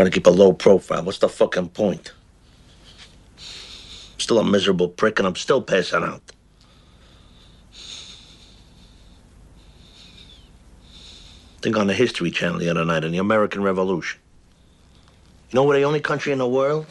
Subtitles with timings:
[0.00, 1.02] Trying to keep a low profile.
[1.02, 2.14] What's the fucking point?
[3.36, 6.22] I'm Still a miserable prick, and I'm still passing out.
[11.60, 14.18] Think on the History Channel the other night in the American Revolution.
[15.50, 16.86] You know we're the only country in the world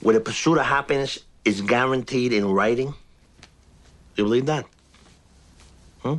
[0.00, 2.94] where the pursuit of happiness is guaranteed in writing?
[4.16, 4.66] You believe that?
[6.02, 6.16] Hmm?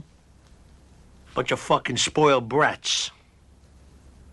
[1.34, 3.12] Bunch of fucking spoiled brats.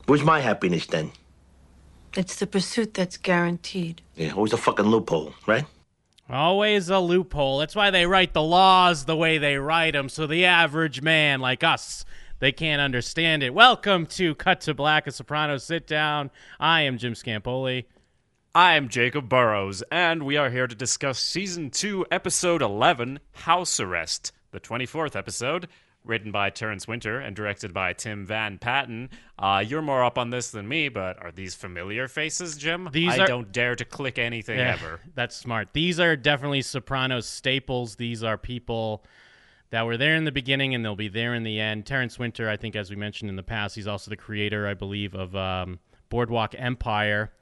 [0.06, 1.10] Where's my happiness then?
[2.16, 4.02] It's the pursuit that's guaranteed.
[4.14, 5.64] Yeah, always a fucking loophole, right?
[6.30, 7.58] Always a loophole.
[7.58, 11.40] That's why they write the laws the way they write them, so the average man
[11.40, 12.04] like us,
[12.38, 13.52] they can't understand it.
[13.52, 16.30] Welcome to Cut to Black, a Soprano sit down.
[16.60, 17.86] I am Jim Scampoli.
[18.54, 24.32] I'm Jacob Burrows, and we are here to discuss Season 2, Episode 11, House Arrest,
[24.52, 25.66] the 24th episode,
[26.06, 29.10] written by Terrence Winter and directed by Tim Van Patten.
[29.38, 32.88] Uh, you're more up on this than me, but are these familiar faces, Jim?
[32.92, 35.00] These I are- don't dare to click anything Yeah, ever.
[35.14, 35.68] That's smart.
[35.72, 37.96] These are definitely Sopranos staples.
[37.96, 39.04] These are people
[39.70, 41.86] that were there in the beginning and they'll be there in the end.
[41.86, 44.74] Terrence Winter, I think, as we mentioned in the past, he's also the creator, I
[44.74, 47.32] believe, of um, Boardwalk Empire.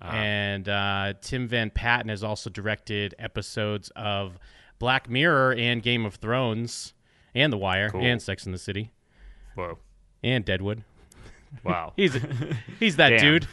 [0.00, 4.38] And uh, Tim Van Patten has also directed episodes of
[4.78, 6.92] Black Mirror and Game of Thrones
[7.36, 8.02] and The Wire Cool.
[8.04, 8.90] and Sex in the City
[9.54, 9.78] Whoa.
[10.24, 10.82] and Deadwood.
[11.62, 11.92] Wow.
[11.96, 12.16] He's
[12.80, 13.20] he's that Damn.
[13.20, 13.46] dude.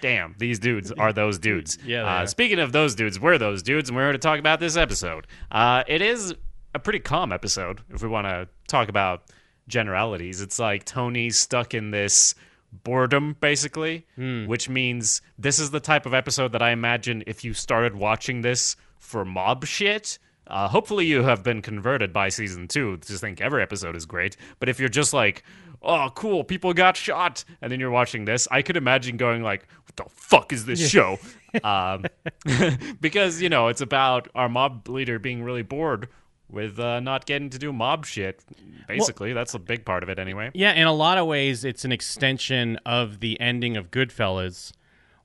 [0.00, 1.78] Damn, these dudes are those dudes.
[1.86, 4.58] Yeah, Uh, speaking of those dudes, we're those dudes, and we're here to talk about
[4.58, 5.28] this episode.
[5.52, 6.34] Uh, it is
[6.74, 9.22] a pretty calm episode, if we want to talk about
[9.68, 10.40] generalities.
[10.40, 12.34] It's like Tony's stuck in this
[12.72, 14.46] boredom, basically, Hmm.
[14.46, 18.40] which means this is the type of episode that I imagine if you started watching
[18.40, 20.18] this for mob shit.
[20.46, 24.36] Uh, hopefully, you have been converted by season two to think every episode is great.
[24.58, 25.44] But if you're just like,
[25.82, 29.66] oh, cool, people got shot, and then you're watching this, I could imagine going like,
[29.84, 31.18] what the fuck is this show?
[31.64, 32.04] um,
[33.00, 36.08] because you know it's about our mob leader being really bored
[36.52, 38.44] with uh, not getting to do mob shit.
[38.86, 40.50] Basically, that's a big part of it, anyway.
[40.54, 44.72] Yeah, in a lot of ways, it's an extension of the ending of Goodfellas,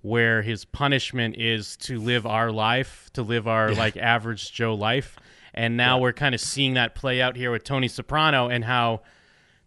[0.07, 5.17] where his punishment is to live our life, to live our like average Joe life,
[5.53, 9.01] and now we're kind of seeing that play out here with Tony Soprano and how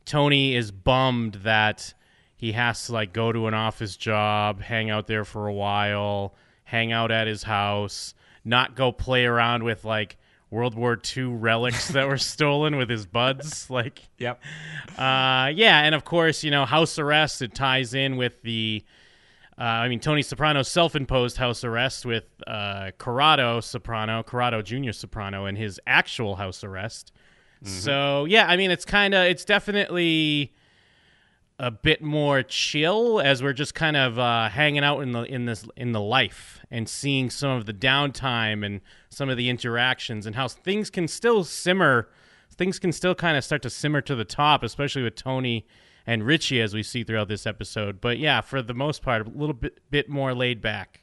[0.05, 1.95] Tony is bummed that
[2.37, 6.34] he has to like go to an office job, hang out there for a while,
[6.65, 8.15] hang out at his house,
[8.45, 10.17] not go play around with like
[10.50, 14.09] World War II relics that were stolen with his buds, like.
[14.19, 14.41] Yep.
[14.99, 17.43] Uh, yeah, and of course, you know, house arrest.
[17.43, 18.84] It ties in with the,
[19.60, 25.44] uh, I mean, Tony Soprano's self-imposed house arrest with uh, Corrado Soprano, Corrado Junior Soprano,
[25.44, 27.12] and his actual house arrest.
[27.62, 30.54] So yeah, I mean, it's kind of, it's definitely
[31.59, 35.44] a bit more chill as we're just kind of uh, hanging out in the in
[35.44, 40.25] this in the life and seeing some of the downtime and some of the interactions
[40.25, 42.09] and how things can still simmer
[42.50, 45.66] things can still kind of start to simmer to the top especially with Tony
[46.06, 49.31] and Richie as we see throughout this episode but yeah for the most part a
[49.31, 51.00] little bit bit more laid back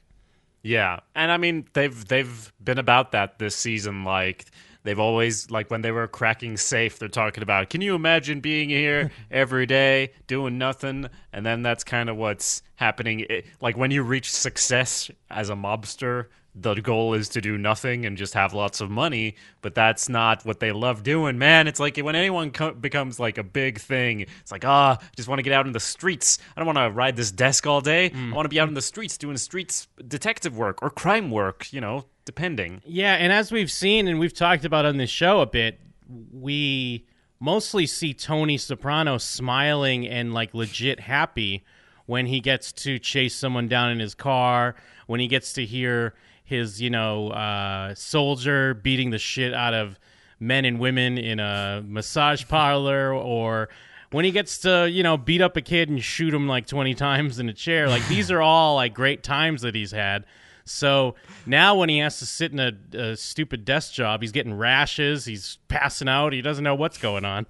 [0.62, 4.04] Yeah, and I mean they've they've been about that this season.
[4.04, 4.46] Like
[4.82, 7.70] they've always like when they were cracking safe, they're talking about.
[7.70, 11.08] Can you imagine being here every day doing nothing?
[11.32, 13.20] And then that's kind of what's happening.
[13.30, 16.26] It, like when you reach success as a mobster,
[16.60, 19.36] the goal is to do nothing and just have lots of money.
[19.62, 21.68] But that's not what they love doing, man.
[21.68, 25.28] It's like when anyone co- becomes like a big thing, it's like ah, I just
[25.28, 26.38] want to get out in the streets.
[26.56, 28.10] I don't want to ride this desk all day.
[28.14, 31.72] I want to be out in the streets doing streets detective work or crime work.
[31.72, 32.82] You know, depending.
[32.84, 35.80] Yeah, and as we've seen and we've talked about on this show a bit,
[36.32, 37.06] we
[37.40, 41.64] mostly see Tony Soprano smiling and like legit happy
[42.06, 44.74] when he gets to chase someone down in his car,
[45.06, 46.14] when he gets to hear
[46.48, 49.98] his, you know, uh, soldier beating the shit out of
[50.40, 53.68] men and women in a massage parlor or
[54.10, 56.94] when he gets to you know beat up a kid and shoot him like 20
[56.94, 57.88] times in a chair.
[57.88, 60.24] Like these are all like great times that he's had.
[60.64, 64.54] So now when he has to sit in a, a stupid desk job he's getting
[64.54, 67.46] rashes he's passing out he doesn't know what's going on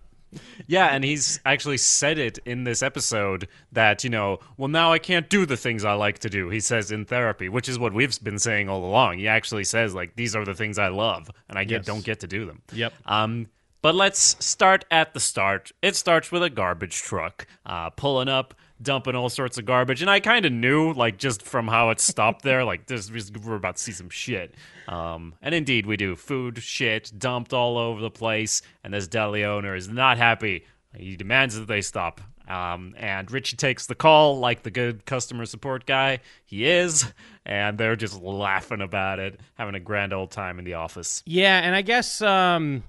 [0.66, 4.98] Yeah, and he's actually said it in this episode that, you know, well, now I
[4.98, 7.94] can't do the things I like to do, he says in therapy, which is what
[7.94, 9.18] we've been saying all along.
[9.18, 11.86] He actually says, like, these are the things I love, and I get, Yes.
[11.86, 12.60] don't get to do them.
[12.72, 12.92] Yep.
[13.06, 13.46] Um,
[13.80, 15.72] but let's start at the start.
[15.82, 20.10] It starts with a garbage truck uh, pulling up, dumping all sorts of garbage, and
[20.10, 23.76] I kind of knew, like, just from how it stopped there, like, this we're about
[23.76, 24.54] to see some shit.
[24.86, 29.44] Um, and indeed, we do food, shit, dumped all over the place, and this deli
[29.44, 30.64] owner is not happy.
[30.96, 32.20] He demands that they stop.
[32.48, 37.04] Um, and Richie takes the call like the good customer support guy he is,
[37.44, 41.22] and they're just laughing about it, having a grand old time in the office.
[41.26, 42.84] Yeah, and I guess um,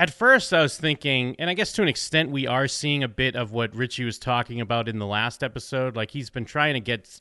[0.00, 3.08] at first I was thinking, and I guess to an extent we are seeing a
[3.08, 5.94] bit of what Richie was talking about in the last episode.
[5.94, 7.20] Like he's been trying to get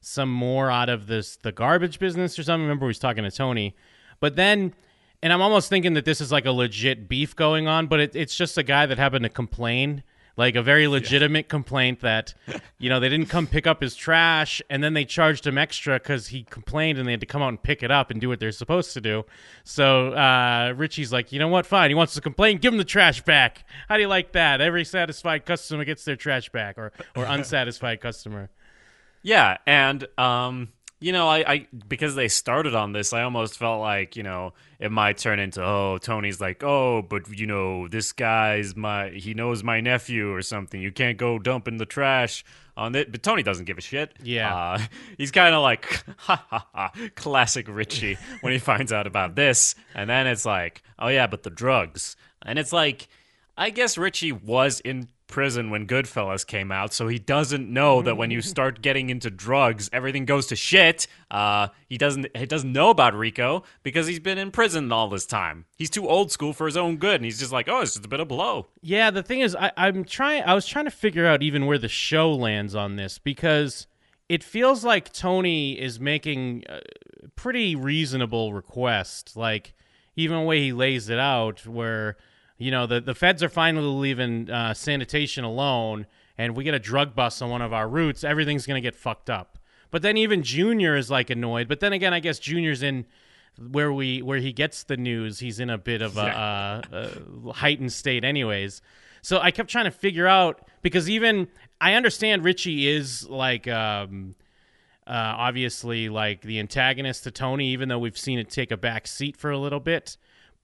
[0.00, 2.62] some more out of this the garbage business or something.
[2.62, 3.76] Remember we was talking to Tony,
[4.18, 4.74] but then.
[5.20, 8.14] And I'm almost thinking that this is like a legit beef going on, but it,
[8.14, 10.04] it's just a guy that happened to complain
[10.38, 12.32] like a very legitimate complaint that
[12.78, 15.98] you know they didn't come pick up his trash and then they charged him extra
[15.98, 18.28] because he complained and they had to come out and pick it up and do
[18.28, 19.24] what they're supposed to do.
[19.64, 21.66] So uh, richie's like you know what?
[21.66, 21.90] Fine.
[21.90, 22.58] He wants to complain.
[22.58, 23.64] Give him the trash back.
[23.88, 24.60] How do you like that?
[24.60, 28.48] Every satisfied customer gets their trash back or or unsatisfied customer.
[29.22, 30.68] Yeah, and um,
[31.00, 34.52] you know, I, I because they started on this, I almost felt like you know
[34.80, 39.34] it might turn into oh Tony's like oh but you know this guy's my he
[39.34, 40.80] knows my nephew or something.
[40.80, 42.44] You can't go dumping the trash
[42.76, 43.12] on it.
[43.12, 44.12] But Tony doesn't give a shit.
[44.22, 44.54] Yeah.
[44.54, 44.78] uh,
[45.18, 49.76] he's kind of like ha ha ha classic Richie when he finds out about this,
[49.94, 53.08] and then it's like oh yeah, but the drugs, and it's like
[53.56, 58.16] I guess Richie was in prison when Goodfellas came out, so he doesn't know that
[58.16, 61.06] when you start getting into drugs, everything goes to shit.
[61.30, 65.26] Uh, he doesn't he doesn't know about RICO because he's been in prison all this
[65.26, 65.66] time.
[65.76, 68.04] He's too old school for his own good, and he's just like, oh, it's just
[68.04, 68.66] a bit of blow.
[68.82, 70.42] Yeah, the thing is, I, I'm trying.
[70.42, 73.86] I was trying to figure out even where the show lands on this because
[74.28, 76.80] it feels like Tony is making a
[77.36, 79.36] pretty reasonable request.
[79.36, 79.74] Like
[80.16, 82.16] even the way he lays it out, where
[82.58, 86.06] you know the the feds are finally leaving uh, sanitation alone,
[86.36, 89.30] and we get a drug bust on one of our routes, everything's gonna get fucked
[89.30, 89.58] up.
[89.90, 91.68] But then even Junior is like annoyed.
[91.68, 93.06] But then again, I guess Junior's in
[93.70, 95.38] where we where he gets the news.
[95.38, 96.82] He's in a bit of a, uh,
[97.46, 98.82] a heightened state, anyways.
[99.22, 101.48] So I kept trying to figure out because even
[101.80, 104.34] I understand Richie is like um,
[105.06, 109.06] uh, obviously like the antagonist to Tony, even though we've seen it take a back
[109.06, 110.16] seat for a little bit.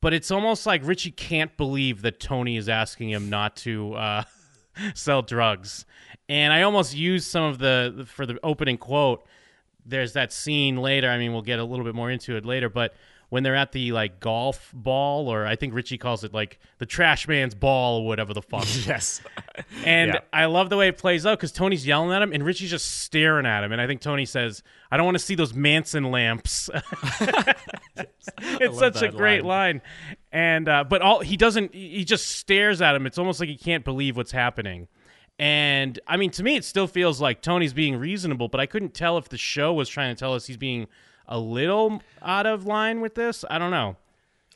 [0.04, 4.24] But it's almost like Richie can't believe that Tony is asking him not to uh,
[4.94, 5.86] sell drugs.
[6.28, 9.26] And I almost used some of the for the opening quote.
[9.86, 11.08] There's that scene later.
[11.08, 12.94] I mean, we'll get a little bit more into it later, but
[13.34, 16.86] when they're at the like golf ball, or I think Richie calls it like the
[16.86, 18.64] trash man's ball, or whatever the fuck.
[18.86, 19.20] Yes,
[19.84, 20.20] And Yeah.
[20.32, 23.00] I love the way it plays out because Tony's yelling at him and Richie's just
[23.00, 23.72] staring at him.
[23.72, 26.70] And I think Tony says, I don't want to see those Manson lamps.
[27.96, 29.82] it's such a great line.
[30.30, 33.04] And, uh, but all he doesn't, he just stares at him.
[33.04, 34.86] It's almost like he can't believe what's happening.
[35.40, 38.94] And I mean, to me, it still feels like Tony's being reasonable, but I couldn't
[38.94, 40.86] tell if the show was trying to tell us he's being
[41.26, 43.44] a little out of line with this.
[43.48, 43.96] I don't know.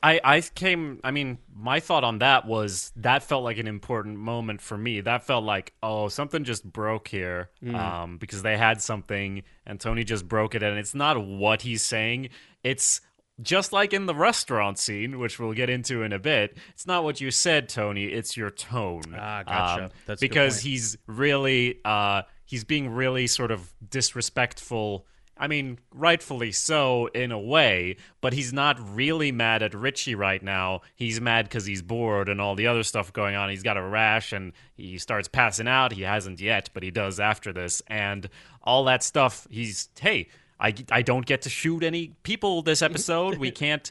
[0.00, 4.19] I, I came I mean, my thought on that was that felt like an important
[4.19, 5.00] moment for me.
[5.00, 7.50] That felt like, oh, something just broke here.
[7.75, 11.82] Um, because they had something and Tony just broke it and it's not what he's
[11.82, 12.29] saying.
[12.62, 13.00] It's
[13.41, 17.05] just like in the restaurant scene, which we'll get into in a bit, it's not
[17.05, 19.03] what you said, Tony, it's your tone.
[19.17, 19.85] Ah, gotcha.
[19.85, 25.06] Um, That's because he's really uh he's being really sort of disrespectful
[25.38, 30.43] I mean, rightfully so in a way, but he's not really mad at Richie right
[30.43, 30.81] now.
[30.96, 33.49] He's mad because he's bored and all the other stuff going on.
[33.49, 35.93] He's got a rash and he starts passing out.
[35.93, 37.82] He hasn't yet, but he does after this.
[37.87, 38.29] And
[38.62, 40.29] all that stuff, he's, hey,
[40.61, 43.38] I, I don't get to shoot any people this episode.
[43.38, 43.90] we can't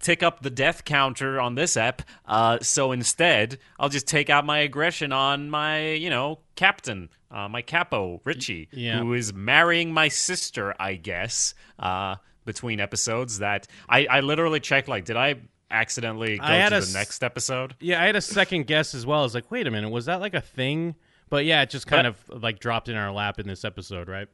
[0.00, 2.02] tick up the death counter on this app.
[2.26, 7.48] Uh, so instead, I'll just take out my aggression on my, you know, captain, uh,
[7.48, 9.00] my capo, Richie, Yeah.
[9.00, 13.38] who is marrying my sister, I guess, uh, between episodes.
[13.38, 15.36] That I, I literally checked, like, did I
[15.70, 17.74] accidentally go I to the s- next episode?
[17.80, 19.20] Yeah, I had a second guess as well.
[19.20, 20.94] I was like, wait a minute, was that like a thing?
[21.30, 24.28] But yeah, it just kind of like dropped in our lap in this episode, right?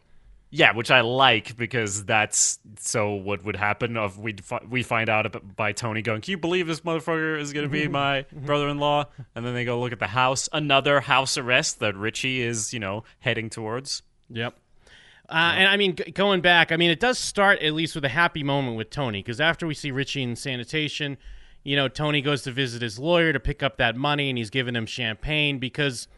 [0.53, 4.35] Yeah, which I like because that's so what would happen of we
[4.69, 7.87] we find out by Tony going, "Can you believe this motherfucker is going to be
[7.87, 12.41] my brother-in-law?" And then they go look at the house, another house arrest that Richie
[12.41, 14.03] is, you know, heading towards.
[14.29, 14.57] Yep.
[15.29, 18.05] Uh, and I mean, g- going back, I mean, it does start at least with
[18.05, 21.17] a happy moment with Tony because after we see Richie in sanitation,
[21.63, 24.51] you know, Tony goes to visit his lawyer to pick up that money and he's
[24.51, 26.09] giving him champagne because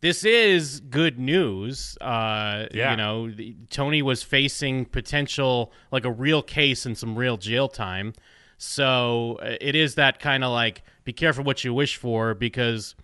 [0.00, 1.96] this is good news.
[2.00, 2.92] Uh, Yeah.
[2.92, 7.68] You know, the, Tony was facing potential, like a real case and some real jail
[7.68, 8.14] time.
[8.58, 12.94] So uh, it is that kind of like, be careful what you wish for because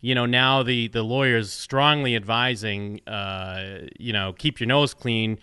[0.00, 5.38] you know now the the lawyers strongly advising uh you know keep your nose clean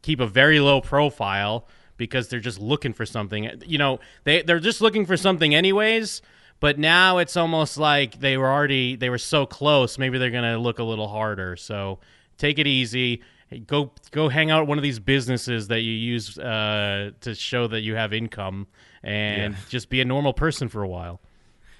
[0.00, 1.68] keep a very low profile
[1.98, 6.22] because they're just looking for something you know they they're just looking for something anyways
[6.60, 9.98] But now it's almost like they were already they were so close.
[9.98, 11.56] Maybe they're gonna look a little harder.
[11.56, 11.98] So
[12.38, 13.22] take it easy.
[13.66, 17.66] Go go hang out at one of these businesses that you use uh, to show
[17.68, 18.66] that you have income,
[19.02, 19.58] and Yeah.
[19.68, 21.20] just be a normal person for a while.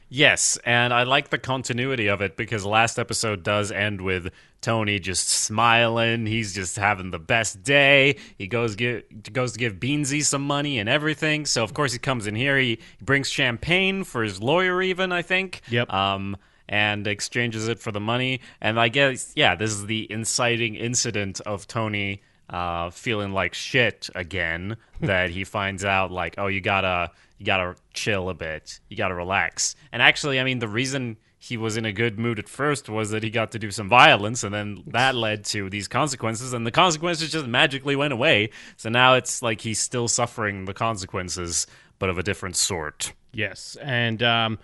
[0.09, 4.29] Yes, and I like the continuity of it because last episode does end with
[4.67, 6.27] Tony just smiling.
[6.27, 8.17] He's just having the best day.
[8.37, 11.47] He goes get, goes to give Beansie some money and everything.
[11.47, 12.59] So of course he comes in here.
[12.59, 15.61] He, he brings champagne for his lawyer, even I think.
[15.71, 15.93] Yep.
[15.93, 16.37] Um,
[16.69, 18.41] and exchanges it for the money.
[18.61, 24.11] And I guess yeah, this is the inciting incident of Tony uh, feeling like shit
[24.17, 24.79] again.
[25.01, 29.15] that he finds out like, oh, you gotta you gotta chill a bit, you gotta
[29.15, 29.77] relax.
[29.93, 33.11] And actually, I mean, the reason he was in a good mood at first was
[33.11, 36.67] that he got to do some violence, and then that led to these consequences, and
[36.67, 38.51] the consequences just magically went away.
[38.77, 41.67] So now it's like he's still suffering the consequences,
[41.99, 43.13] but of a different sort.
[43.33, 44.59] Yes, and um,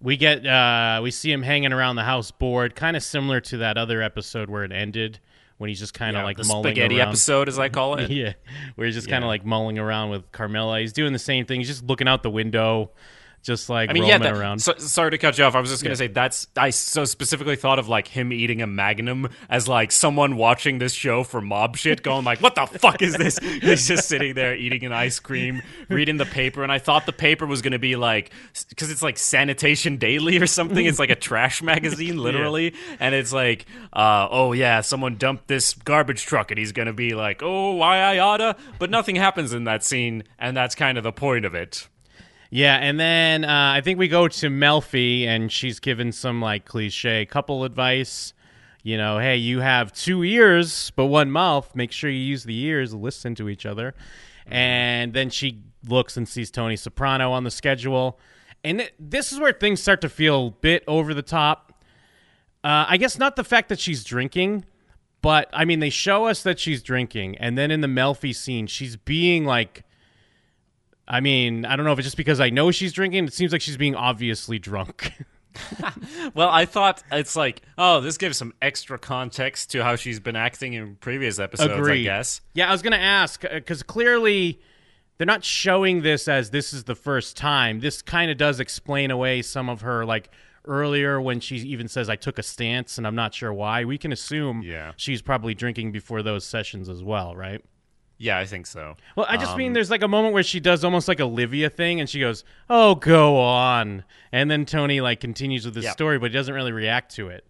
[0.00, 3.58] we get uh, we see him hanging around the house bored, kind of similar to
[3.58, 5.18] that other episode where it ended
[5.58, 7.08] when he's just kind of Yeah, like the mulling spaghetti around.
[7.08, 8.10] episode, as I call it.
[8.10, 8.34] Yeah,
[8.74, 10.80] where he's just kind of like mulling around with Carmela.
[10.80, 11.60] He's doing the same thing.
[11.60, 12.90] He's just looking out the window,
[13.46, 14.14] just like I mean, yeah.
[14.14, 14.58] roaming That, around.
[14.58, 15.54] So, sorry to cut you off.
[15.54, 15.98] I was just gonna Yeah.
[15.98, 20.36] say that's I so specifically thought of like him eating a Magnum as like someone
[20.36, 24.08] watching this show for mob shit, going like, "What the fuck is this?" He's just
[24.08, 27.62] sitting there eating an ice cream, reading the paper, and I thought the paper was
[27.62, 28.30] gonna be like
[28.68, 30.84] because it's like Sanitation Daily or something.
[30.84, 35.72] It's like a trash magazine, literally, and it's like, uh, "Oh yeah, someone dumped this
[35.74, 39.64] garbage truck," and he's gonna be like, "Oh, why I oughta," but nothing happens in
[39.64, 41.86] that scene, and that's kind of the point of it.
[42.50, 46.64] Yeah, and then uh, I think we go to Melfi, and she's given some like
[46.64, 48.32] cliche couple advice.
[48.82, 51.74] You know, hey, you have two ears but one mouth.
[51.74, 53.94] Make sure you use the ears, listen to each other.
[54.46, 58.20] And then she looks and sees Tony Soprano on the schedule,
[58.62, 61.82] and th- this is where things start to feel a bit over the top.
[62.62, 64.64] Uh, I guess not the fact that she's drinking,
[65.20, 68.68] but I mean they show us that she's drinking, and then in the Melfi scene,
[68.68, 69.82] she's being like
[71.08, 73.26] I mean, I don't know if it's just because I know she's drinking.
[73.26, 75.12] It seems like she's being obviously drunk.
[76.34, 80.36] Well, I thought it's like, oh, this gives some extra context to how she's been
[80.36, 82.02] acting in previous episodes, I Agreed.
[82.02, 82.42] guess.
[82.52, 84.60] Yeah, I was gonna ask uh, because clearly
[85.16, 87.80] they're not showing this as this is the first time.
[87.80, 90.28] This kind of does explain away some of her like
[90.66, 93.84] earlier when she even says I took a stance and I'm not sure why.
[93.86, 94.92] We can assume Yeah.
[94.98, 97.64] she's probably drinking before those sessions as well, right?
[98.18, 98.96] Yeah, I think so.
[99.14, 101.68] Well, I just Um, mean there's like a moment where she does almost like Olivia
[101.68, 105.90] thing, and she goes, "Oh, go on," and then Tony like continues with this Yeah.
[105.92, 107.44] story, but he doesn't really react to it.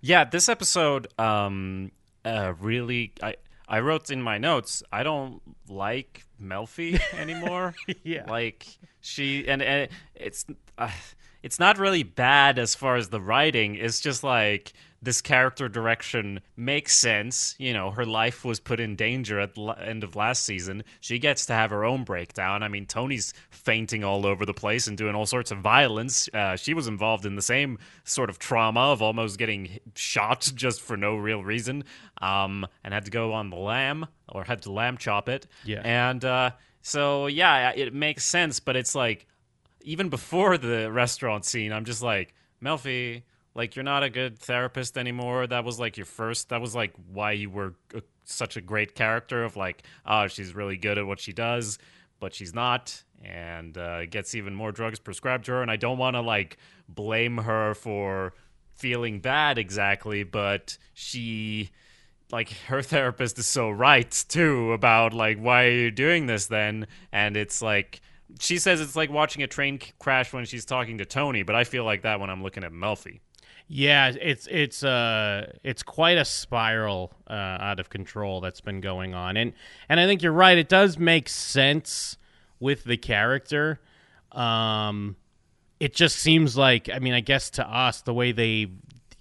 [0.00, 1.92] Yeah, this episode um
[2.24, 3.36] uh really I
[3.68, 7.74] I wrote in my notes, I don't like Melfi anymore.
[8.02, 8.24] Yeah.
[8.28, 8.66] Like
[9.00, 10.44] she and, and it's
[10.76, 10.90] uh,
[11.44, 13.76] it's not really bad as far as the writing.
[13.76, 14.72] It's just like
[15.02, 17.54] this character direction makes sense.
[17.58, 20.84] You know, her life was put in danger at the end of last season.
[21.00, 22.62] She gets to have her own breakdown.
[22.62, 26.28] I mean, Tony's fainting all over the place and doing all sorts of violence.
[26.34, 30.80] Uh, she was involved in the same sort of trauma of almost getting shot just
[30.82, 31.84] for no real reason,
[32.20, 35.46] um, and had to go on the lam or had to lamb chop it.
[35.64, 35.80] Yeah.
[35.82, 36.50] And uh,
[36.82, 39.26] so, yeah, it makes sense, but it's like
[39.82, 43.22] even before the restaurant scene, I'm just like, Melfi,
[43.54, 45.46] like you're not a good therapist anymore.
[45.46, 46.50] That was like your first.
[46.50, 50.54] That was like why you were uh such a great character of like, oh, she's
[50.54, 51.78] really good at what she does,
[52.20, 55.62] but she's not, and uh, gets even more drugs prescribed to her.
[55.62, 58.34] And I don't want to like blame her for
[58.74, 61.70] feeling bad exactly, but she
[62.32, 66.86] like her therapist is so right too about like why are you doing this then
[67.10, 68.00] and it's like
[68.38, 71.64] she says it's like watching a train crash when she's talking to Tony but I
[71.64, 73.18] feel like that when I'm looking at Melfi
[73.72, 79.14] Yeah, it's it's uh it's quite a spiral uh, out of control that's been going
[79.14, 79.52] on, and
[79.88, 80.58] and I think you're right.
[80.58, 82.16] It does make sense
[82.58, 83.80] with the character.
[84.32, 85.14] Um,
[85.78, 88.72] it just seems like I mean, I guess to us, the way they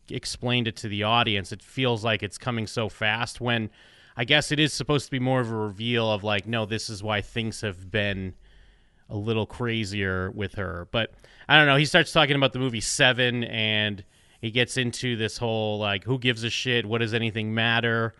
[0.09, 3.39] explained it to the audience, it feels like it's coming so fast.
[3.39, 3.69] When
[4.17, 6.89] I guess it is supposed to be more of a reveal of like, no, this
[6.89, 8.33] is why things have been
[9.11, 10.87] a little crazier with her.
[10.89, 11.13] But
[11.47, 11.75] I don't know.
[11.75, 14.03] He starts talking about the movie Seven, and
[14.39, 16.85] he gets into this whole like, who gives a shit?
[16.85, 18.13] What does anything matter?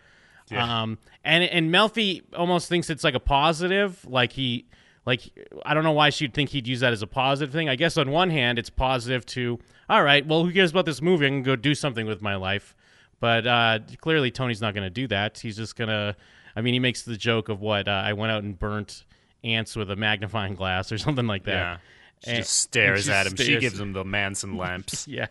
[0.51, 4.03] Um, and and Melfi almost thinks it's like a positive.
[4.07, 4.65] Like he,
[5.05, 5.21] like
[5.65, 7.69] I don't know why she'd think he'd use that as a positive thing.
[7.69, 9.59] I guess on one hand, it's positive to,
[9.89, 11.27] all right, well, who cares about this movie?
[11.27, 12.75] I can go do something with my life.
[13.19, 15.38] But uh, clearly, Tony's not going to do that.
[15.38, 16.15] He's just going to.
[16.55, 19.05] I mean, he makes the joke of what uh, I went out and burnt
[19.43, 21.79] ants with a magnifying glass or something like that.
[22.23, 23.35] She And- just stares at him.
[23.35, 25.07] She gives him the Manson lamps.
[25.07, 25.27] Yeah.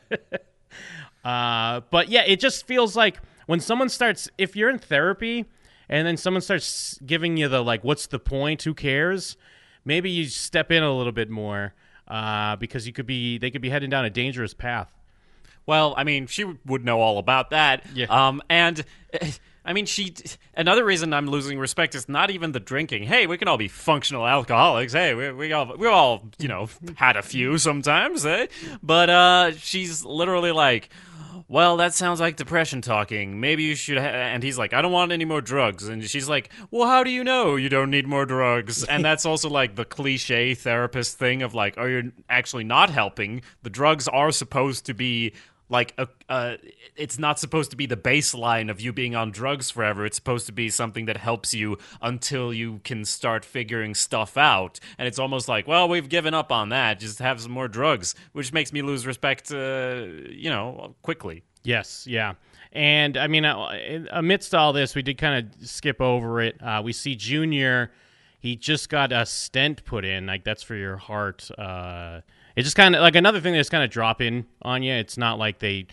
[1.25, 5.47] Uh, but yeah, it just feels like when someone starts, if you're in therapy
[5.89, 8.63] and then someone starts giving you the, like, what's the point?
[8.63, 9.37] Who cares?
[9.85, 11.75] Maybe you step in a little bit more
[12.07, 14.93] uh, because you could be, they could be heading down a dangerous path.
[15.67, 17.85] Well, I mean, she would know all about that.
[17.95, 18.07] Yeah.
[18.07, 18.85] Um, and
[19.65, 20.15] I mean, she.
[20.55, 23.05] Another reason I'm losing respect is not even the drinking.
[23.05, 24.93] Hey, we can all be functional alcoholics.
[24.93, 28.25] Hey, we we all we all you know had a few sometimes.
[28.25, 28.47] Eh?
[28.83, 30.91] But uh, she's literally like.
[31.51, 33.41] Well, that sounds like depression talking.
[33.41, 33.97] Maybe you should.
[33.97, 34.05] Ha-.
[34.05, 35.89] And he's like, I don't want any more drugs.
[35.89, 38.85] And she's like, Well, how do you know you don't need more drugs?
[38.85, 43.41] And that's also like the cliche therapist thing of like, Oh, you're actually not helping.
[43.63, 45.33] The drugs are supposed to be
[45.69, 46.57] like a, uh,
[46.97, 50.47] it's not supposed to be the baseline of you being on drugs forever it's supposed
[50.47, 55.19] to be something that helps you until you can start figuring stuff out and it's
[55.19, 58.73] almost like well we've given up on that just have some more drugs which makes
[58.73, 62.35] me lose respect uh, you know quickly Yes, yeah.
[62.73, 66.63] And I mean, uh, amidst all this, we did kind of skip over it.
[66.63, 67.93] Uh, we see Junior,
[68.41, 70.27] he just got a stent put in.
[70.27, 71.51] Like, that's for your heart.
[72.59, 74.93] It's just kind of like another thing that's kind of drop in on you.
[74.93, 75.87] It's not like they,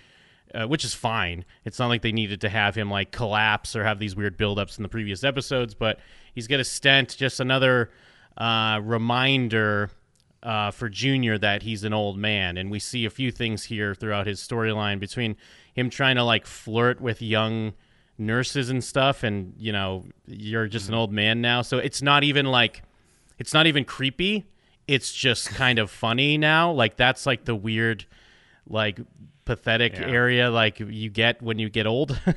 [0.51, 1.45] uh, which is fine.
[1.63, 4.77] It's not like they needed to have him like collapse or have these weird buildups
[4.77, 5.99] in the previous episodes, but
[6.33, 7.91] he's got a stent, just another
[8.35, 9.91] uh, reminder
[10.41, 13.93] uh, for Junior that he's an old man, and we see a few things here
[13.93, 15.35] throughout his storyline between
[15.75, 17.73] him trying to like flirt with young
[18.17, 22.23] nurses and stuff, and you know you're just an old man now, so it's not
[22.23, 22.81] even like
[23.37, 24.45] it's not even creepy.
[24.87, 26.71] It's just kind of funny now.
[26.71, 28.05] Like that's like the weird,
[28.67, 28.99] like
[29.45, 30.07] pathetic Yeah.
[30.07, 32.19] area like you get when you get old.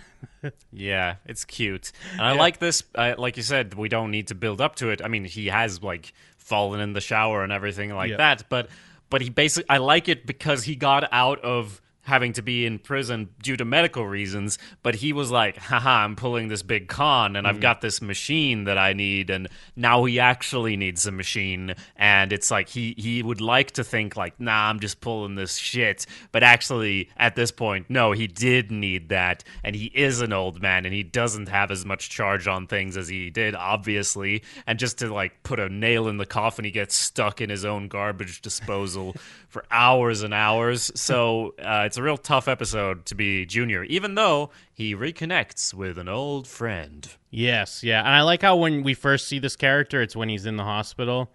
[0.73, 1.91] Yeah, it's cute.
[2.13, 2.85] And I like this.
[2.95, 5.03] Uh, like you said, we don't need to build up to it.
[5.03, 8.19] I mean, he has like fallen in the shower and everything like Yeah.
[8.19, 8.45] that.
[8.49, 8.69] But
[9.11, 12.79] but he basically, I like it because he got out of having to be in
[12.79, 14.59] prison due to medical reasons.
[14.83, 17.63] But he was like, haha, I'm pulling this big con and I've mm.
[17.63, 19.31] got this machine that I need.
[19.31, 21.75] And now he actually needs a machine.
[21.97, 25.57] And it's like he he would like to think like, nah, I'm just pulling this
[25.57, 26.07] shit.
[26.33, 30.61] But actually, at this point, no, he did need that, and he is an old
[30.63, 34.43] man, and he doesn't have as much charge on things as he did, obviously.
[34.67, 37.65] And just to like put a nail in the coffin, he gets stuck in his
[37.65, 39.15] own garbage disposal
[39.49, 40.93] for hours and hours.
[40.95, 45.99] So uh, it's a real tough episode to be Junior, even though he reconnects with
[45.99, 47.09] an old friend.
[47.31, 48.01] Yes, yeah.
[48.01, 50.65] And I like how when we first see this character, it's when he's in the
[50.65, 51.31] hospital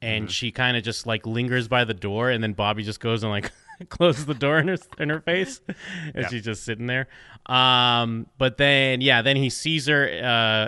[0.00, 3.22] and she kind of just like lingers by the door and then Bobby just goes
[3.22, 3.52] and like
[3.88, 5.76] closes the door in her in her face and
[6.24, 6.28] Yeah.
[6.28, 7.06] she's just sitting there.
[7.46, 10.08] Um but then yeah, then he sees her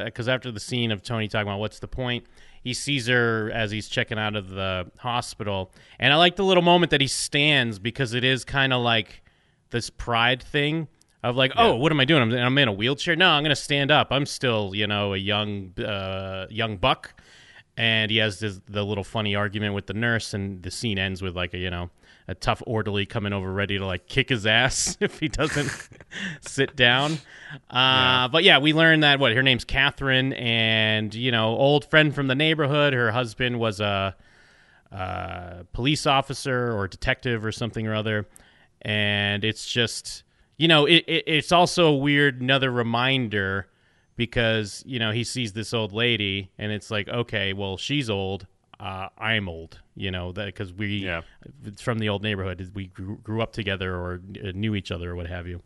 [0.07, 2.27] uh cuz after the scene of Tony talking about what's the point,
[2.65, 5.71] he sees her as he's checking out of the hospital.
[5.99, 9.23] And I like the little moment that he stands because it is kind of like
[9.69, 10.89] this pride thing
[11.23, 12.23] of like, oh, what am I doing?
[12.23, 13.17] I'm, I'm in a wheelchair.
[13.17, 14.09] No, I'm going to stand up.
[14.11, 17.15] I'm still, you know, a young, uh, young buck.
[17.77, 21.21] And he has this, the little funny argument with the nurse, and the scene ends
[21.21, 21.91] with like a, you know,
[22.27, 25.71] a tough orderly coming over ready to like kick his ass if he doesn't
[26.41, 27.19] sit down.
[27.71, 32.15] Uh, But yeah, we learned that what her name's Catherine, and you know, old friend
[32.15, 32.93] from the neighborhood.
[32.95, 34.17] Her husband was a
[34.91, 38.27] uh, police officer or detective or something or other,
[38.83, 40.23] and it's just
[40.57, 43.67] you know it, it, it's also a weird another reminder
[44.17, 48.47] because you know he sees this old lady and it's like okay well she's old
[48.81, 51.23] uh, I'm old you know that because we Yeah.
[51.65, 55.11] it's from the old neighborhood we grew, grew up together or uh, knew each other
[55.13, 55.63] or what have you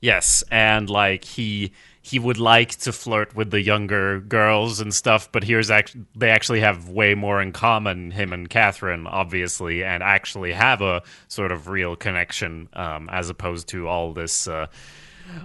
[0.00, 5.32] Yes, and like he he would like to flirt with the younger girls and stuff,
[5.32, 10.02] but here's actually they actually have way more in common, him and Catherine, obviously, and
[10.02, 14.66] actually have a sort of real connection, um, as opposed to all this uh,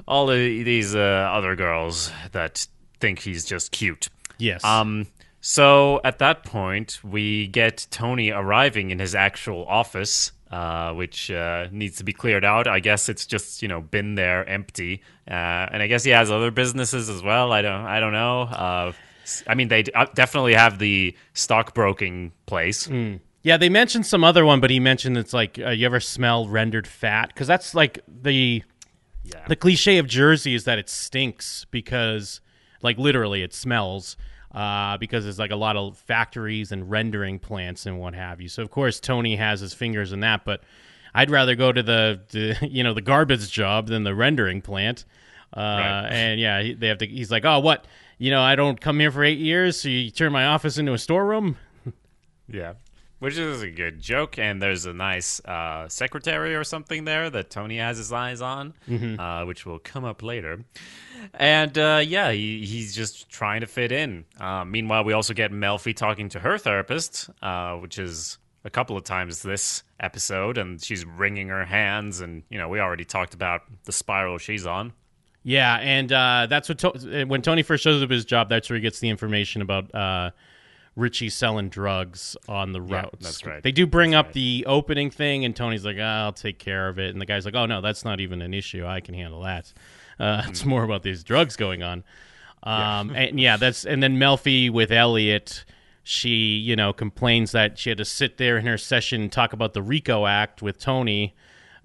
[0.06, 1.00] all these uh,
[1.34, 2.68] other girls that
[3.00, 4.10] think he's just cute.
[4.38, 5.08] yes Um,
[5.42, 11.68] so at that point, we get Tony arriving in his actual office, uh, which uh,
[11.72, 12.68] needs to be cleared out.
[12.68, 15.34] I guess it's just you know been there empty, uh,
[15.72, 17.52] and I guess he has other businesses as well.
[17.52, 18.42] I don't, I don't know.
[18.44, 18.92] Uh,
[19.48, 22.90] I mean, they d- uh, definitely have the stockbroking place.
[23.44, 26.48] Yeah, they mentioned some other one, but he mentioned it's like uh, you ever smell
[26.48, 28.64] rendered fat because that's like the
[29.24, 29.46] Yeah.
[29.48, 32.42] the cliche of Jersey is that it stinks because
[32.84, 34.18] like literally it smells
[34.54, 38.50] uh, because there's like a lot of factories and rendering plants and what have you.
[38.50, 40.62] So of course Tony has his fingers in that, but
[41.14, 45.06] I'd rather go to the, the you know the garbage job than the rendering plant.
[45.56, 46.08] Uh, Right.
[46.12, 47.08] And yeah, they have to.
[47.08, 47.86] He's like, oh, what?
[48.18, 50.94] You know, I don't come here for eight years, so you turn my office into
[50.94, 51.58] a storeroom.
[52.48, 52.74] Yeah.
[53.22, 54.38] Which is a good joke.
[54.38, 58.74] And there's a nice uh, secretary or something there that Tony has his eyes on,
[59.20, 60.66] uh, which will come up later.
[61.34, 64.26] And uh, yeah, he, he's just trying to fit in.
[64.40, 68.98] Uh, meanwhile, we also get Melfi talking to her therapist, uh, which is a couple
[68.98, 72.22] of times this episode, and she's wringing her hands.
[72.22, 74.94] And you know, we already talked about the spiral she's on.
[75.44, 78.50] Yeah, and uh, that's what to- when Tony first shows up his job.
[78.50, 80.32] That's where he gets the information about uh,
[80.96, 83.64] Richie selling drugs on the Yeah, that's right.
[83.64, 84.34] They do bring That's up right.
[84.34, 87.46] the opening thing, and Tony's like, "Ah, "I'll take care of it," and the guy's
[87.46, 88.86] like, "Oh no, that's not even an issue.
[88.86, 89.74] I can handle that.
[90.20, 92.04] Uh, It's more about these drugs going on."
[92.64, 95.64] Um, and yeah, that's and then Melfi with Elliot.
[96.04, 99.54] She, you know, complains that she had to sit there in her session and talk
[99.54, 101.36] about the RICO Act with Tony,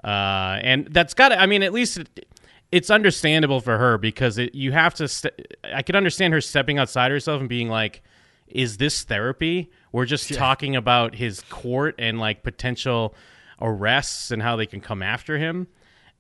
[0.03, 1.29] uh, and that's got.
[1.29, 2.27] to I mean, at least it,
[2.73, 5.07] it's understandable for her because it, you have to.
[5.07, 5.35] St-
[5.73, 8.03] I could understand her stepping outside herself and being like,
[8.49, 9.71] "Is this therapy?
[9.93, 13.15] We're just talking about his court and like potential
[13.61, 15.67] arrests and how they can come after him."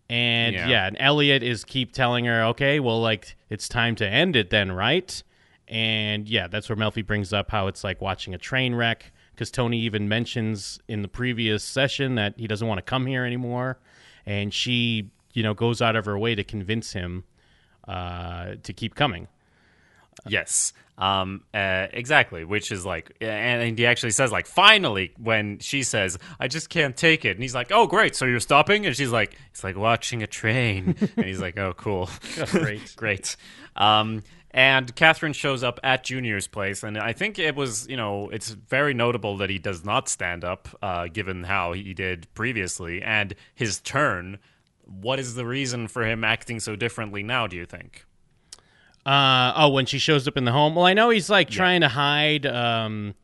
[0.08, 0.68] And Yeah.
[0.68, 0.86] yeah.
[0.86, 4.70] and Elliot is keep telling her, "Okay, well, like it's time to end it then,
[4.72, 5.22] right?"
[5.68, 9.50] And yeah, that's where Melfi brings up how it's like watching a train wreck because
[9.50, 13.78] Tony even mentions in the previous session that he doesn't want to come here anymore,
[14.24, 17.24] and she, you know, goes out of her way to convince him
[17.88, 19.28] uh, to keep coming.
[20.26, 20.72] Yes.
[20.98, 25.83] Um, uh, exactly, which is like, and, and he actually says, like, finally, when she
[25.83, 27.33] says, I just can't take it.
[27.33, 28.16] And he's like, oh, great.
[28.16, 28.87] So you're stopping?
[28.87, 30.96] And she's like, it's like watching a train.
[31.16, 32.09] and he's like, oh, cool.
[32.46, 32.94] Great.
[32.96, 33.37] great.
[33.76, 36.83] Um, and Catherine shows up at Junior's place.
[36.83, 40.44] And I think it was, you know, it's very notable that he does not stand
[40.44, 44.38] up, uh, given how he did previously and his turn.
[44.85, 48.07] What is the reason for him acting so differently now, do you think?
[49.07, 50.75] Uh, oh, when she shows up in the home.
[50.75, 52.45] Well, I know he's like trying to hide.
[52.45, 53.14] Um,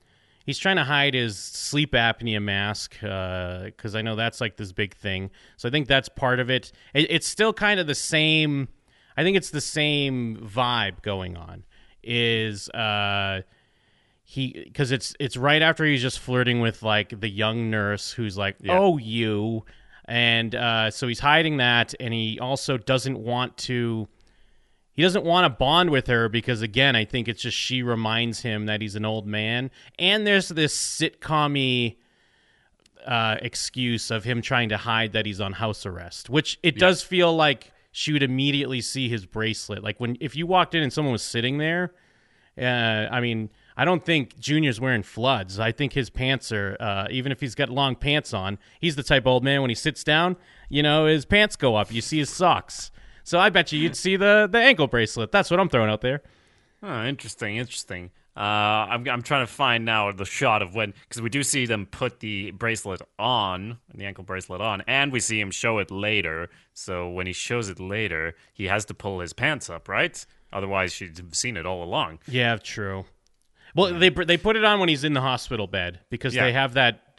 [0.46, 4.94] he's trying to hide his sleep apnea mask because I know that's like this big
[4.94, 5.30] thing.
[5.56, 6.70] So I think that's part of it.
[6.94, 7.10] it.
[7.10, 8.68] It's still kind of the same.
[9.16, 11.64] I think it's the same vibe going on.
[12.04, 13.42] Is uh,
[14.22, 18.38] he because it's it's right after he's just flirting with like the young nurse who's
[18.38, 18.78] like, Yeah.
[18.78, 19.64] oh you,
[20.06, 24.08] and uh, so he's hiding that, and he also doesn't want to
[24.94, 28.40] he doesn't want to bond with her because again i think it's just she reminds
[28.40, 29.70] him that he's an old man.
[29.98, 31.96] And there's this sitcom
[33.06, 37.02] uh, excuse of him trying to hide that he's on house arrest which it does
[37.02, 39.82] feel like she would immediately see his bracelet.
[39.82, 41.92] Like when if you walked in and someone was sitting there
[42.60, 45.58] uh, i mean i don't think junior's wearing floods.
[45.58, 49.02] I think his pants are uh, even if he's got long pants on he's the
[49.02, 50.36] type of old man when he sits down
[50.68, 51.92] you know his pants go up.
[51.92, 52.90] You see his socks
[53.24, 55.32] so I bet you you'd see the the ankle bracelet.
[55.32, 56.22] That's what I'm throwing out there.
[56.82, 58.10] Oh, interesting, interesting.
[58.36, 61.66] Uh, I'm I'm trying to find now the shot of when because we do see
[61.66, 65.90] them put the bracelet on, the ankle bracelet on, and we see him show it
[65.90, 66.48] later.
[66.72, 70.24] So when he shows it later, he has to pull his pants up, right?
[70.52, 72.20] Otherwise, she'd have seen it all along.
[72.26, 73.04] Yeah, true.
[73.74, 76.44] Well, they they put it on when he's in the hospital bed because Yeah.
[76.44, 77.11] they have that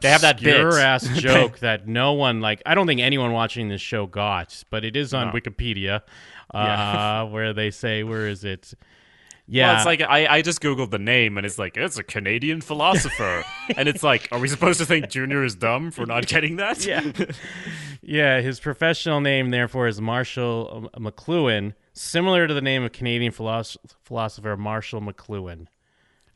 [0.00, 0.60] They have that bit.
[0.60, 2.60] ass joke that no one like.
[2.66, 5.32] I don't think anyone watching this show got, but it is on No.
[5.32, 6.02] Wikipedia,
[6.52, 7.22] uh, Yeah.
[7.32, 8.74] where they say where is it?
[9.48, 12.02] Yeah, Well, it's like I, I just googled the name and it's like it's a
[12.02, 13.44] Canadian philosopher,
[13.76, 16.84] and it's like, are we supposed to think Junior is dumb for not getting that?
[16.84, 17.12] yeah,
[18.02, 18.40] yeah.
[18.40, 23.76] His professional name, therefore, is Marshall uh, McLuhan, similar to the name of Canadian philosoph-
[24.02, 25.68] philosopher Marshall McLuhan.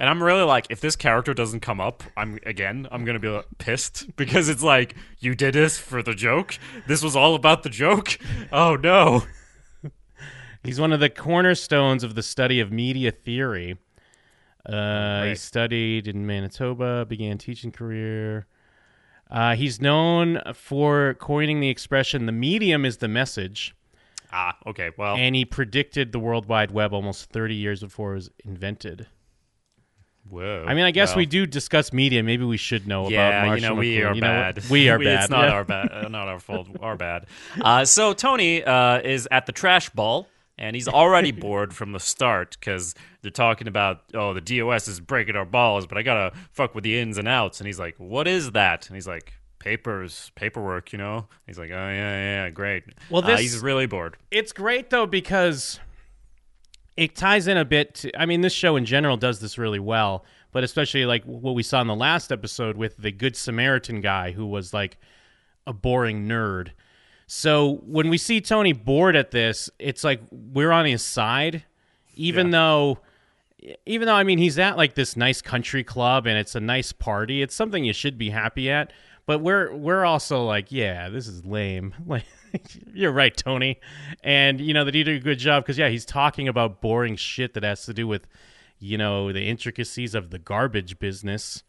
[0.00, 3.28] And I'm really like, if this character doesn't come up, I'm again, I'm gonna be
[3.28, 6.58] like, pissed because it's like you did this for the joke.
[6.86, 8.18] This was all about the joke.
[8.50, 9.24] Oh no.
[10.64, 13.76] He's one of the cornerstones of the study of media theory.
[14.64, 18.46] Uh, he studied in Manitoba, began teaching career.
[19.30, 23.74] Uh, he's known for coining the expression "the medium is the message,"
[24.32, 24.90] Ah, okay.
[24.96, 29.06] Well, and he predicted the World Wide Web almost 30 years before it was invented.
[30.30, 30.64] Whoa.
[30.66, 32.22] I mean, I guess Well, we do discuss media.
[32.22, 34.10] Maybe we should know Yeah, about Marshall you know we McLuhan.
[34.10, 34.70] are You know bad.
[34.70, 35.20] We are bad.
[35.22, 35.52] It's not Yeah.
[35.52, 35.92] our bad.
[35.92, 36.68] uh, Not our fault.
[36.80, 37.26] Our bad.
[37.60, 42.00] Uh, so Tony uh, is at the trash ball, and he's already bored from the
[42.00, 46.32] start because they're talking about oh the DOS is breaking our balls, but I gotta
[46.52, 47.60] fuck with the ins and outs.
[47.60, 48.86] And he's like, what is that?
[48.88, 49.34] And he's like.
[49.62, 51.28] Papers, paperwork, you know.
[51.46, 52.82] He's like, oh yeah, yeah, great.
[53.10, 54.16] Well, Uh, he's really bored.
[54.30, 55.78] It's great though because
[57.00, 57.94] it ties in a bit.
[57.96, 61.54] To, I mean, this show in general does this really well, but especially like what
[61.54, 64.98] we saw in the last episode with the Good Samaritan guy who was like
[65.66, 66.72] a boring nerd.
[67.26, 71.64] So when we see Tony bored at this, it's like we're on his side,
[72.16, 72.52] even Yeah.
[72.52, 72.98] though
[73.84, 76.92] even though I mean he's at like this nice country club and it's a nice
[76.92, 78.92] party, it's something you should be happy at.
[79.30, 81.94] But we're we're also like, yeah, this is lame.
[82.52, 83.78] Like you're right, Tony.
[84.24, 87.14] And you know that he did a good job because yeah, he's talking about boring
[87.14, 88.26] shit that has to do with
[88.80, 91.62] you know the intricacies of the garbage business.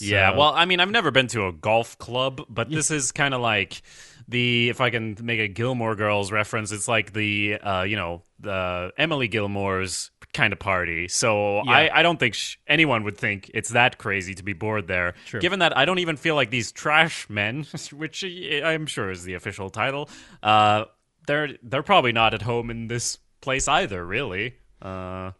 [0.00, 3.34] Yeah, well, I mean, I've never been to a golf club, but this is kind
[3.34, 3.82] of like
[4.28, 8.22] the if I can make a Gilmore Girls reference, it's like the uh, you know
[8.40, 11.08] the Emily Gilmore's kind of party.
[11.08, 11.70] So Yeah.
[11.70, 15.14] I, I don't think sh- anyone would think it's that crazy to be bored there.
[15.26, 15.40] True.
[15.40, 19.32] Given that I don't even feel like these trash men, which I'm sure is the
[19.34, 20.10] official title,
[20.42, 20.84] uh,
[21.26, 24.04] they're they're probably not at home in this place either.
[24.04, 24.56] Really.
[24.82, 25.30] Uh,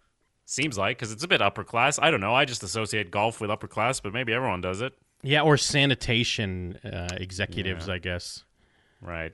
[0.48, 1.98] Seems like because it's a bit upper class.
[2.00, 2.32] I don't know.
[2.32, 4.92] I just associate golf with upper class, but maybe everyone does it.
[5.24, 8.44] yeah, or sanitation uh, executives, I guess.
[9.00, 9.32] Right.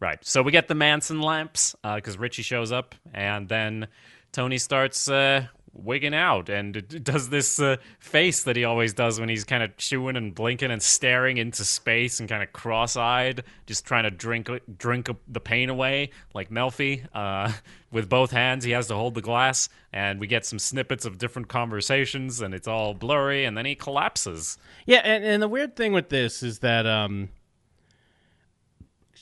[0.00, 0.18] Right.
[0.22, 3.86] So we get the Manson lamps because Richie shows up, and then
[4.32, 9.28] Tony starts uh, wigging out and does this uh, face that he always does when
[9.28, 13.84] he's kind of chewing and blinking and staring into space and kind of cross-eyed, just
[13.84, 17.06] trying to drink drink the pain away, like Melfi.
[17.14, 17.52] Uh,
[17.90, 21.18] with both hands, he has to hold the glass, and we get some snippets of
[21.18, 24.56] different conversations, and it's all blurry, and then he collapses.
[24.86, 27.28] Yeah, and, and the weird thing with this is that, um,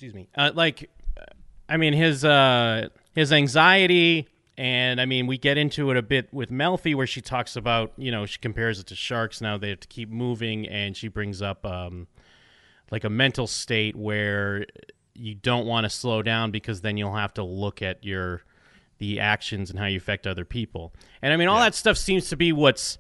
[0.01, 0.89] excuse me, uh, like,
[1.69, 6.33] I mean, his uh, his anxiety, and I mean, we get into it a bit
[6.33, 9.43] with Melfi, where she talks about, you know, she compares it to sharks.
[9.43, 12.07] Now they have to keep moving, and she brings up, um,
[12.91, 14.65] like a mental state where
[15.13, 18.41] you don't want to slow down because then you'll have to look at your
[18.97, 20.95] the actions and how you affect other people.
[21.21, 22.97] And I mean, all that stuff seems to be what's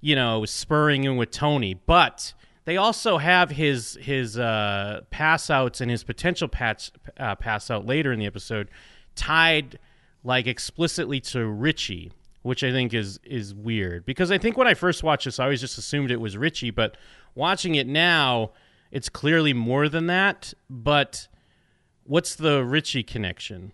[0.00, 2.34] you know spurring in with Tony, but
[2.66, 7.86] they also have his his uh, pass outs and his potential pass uh, pass out
[7.86, 8.68] later in the episode
[9.14, 9.78] tied
[10.22, 14.74] like explicitly to Richie, which I think is is weird because I think when I
[14.74, 16.96] first watched this, I always just assumed it was Richie, but
[17.34, 18.50] watching it now,
[18.90, 20.52] it's clearly more than that.
[20.68, 21.28] But
[22.02, 23.72] what's the Richie connection?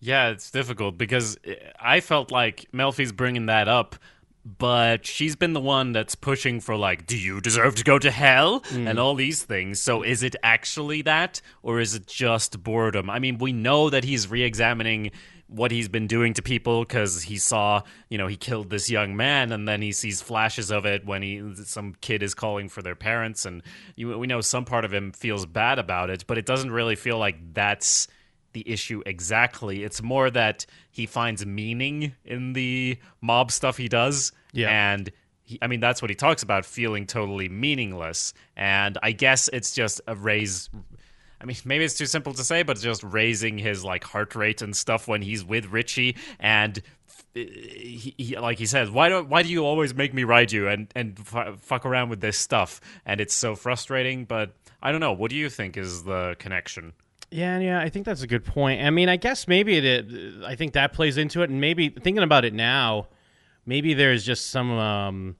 [0.00, 1.38] Yeah, it's difficult because
[1.78, 3.96] I felt like Melfi's bringing that up,
[4.44, 8.10] but she's been the one that's pushing for like, do you deserve to go to
[8.10, 8.88] hell mm.
[8.88, 9.80] and all these things.
[9.80, 13.08] So is it actually that, or is it just boredom?
[13.08, 15.12] I mean, we know that he's re-examining
[15.46, 19.16] what he's been doing to people because he saw, you know, he killed this young
[19.16, 22.82] man, and then he sees flashes of it when he some kid is calling for
[22.82, 23.62] their parents, and
[23.94, 26.96] you, we know some part of him feels bad about it, but it doesn't really
[26.96, 28.08] feel like that's
[28.54, 29.84] the issue exactly.
[29.84, 34.32] It's more that he finds meaning in the mob stuff he does.
[34.52, 34.70] Yeah.
[34.70, 35.10] And
[35.42, 38.32] he, I mean, that's what he talks about feeling totally meaningless.
[38.56, 40.70] And I guess it's just a raise.
[41.40, 44.62] I mean, maybe it's too simple to say, but just raising his like heart rate
[44.62, 46.78] and stuff when he's with Richie and.
[47.36, 50.52] Uh, he, he, like he says, why do why do you always make me ride
[50.52, 52.80] you and and f- fuck around with this stuff?
[53.04, 54.24] And it's so frustrating.
[54.24, 55.12] But I don't know.
[55.12, 56.92] What do you think is the connection?
[57.30, 58.82] Yeah, yeah, I think that's a good point.
[58.82, 60.06] I mean, I guess maybe it.
[60.44, 63.08] I think that plays into it, and maybe thinking about it now,
[63.66, 65.36] maybe there's just some um,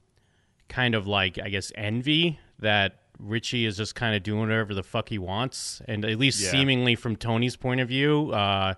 [0.67, 4.83] kind of like I guess envy that Richie is just kind of doing whatever the
[4.83, 6.51] fuck he wants, and at least Yeah.
[6.51, 8.73] seemingly from Tony's point of view, uh,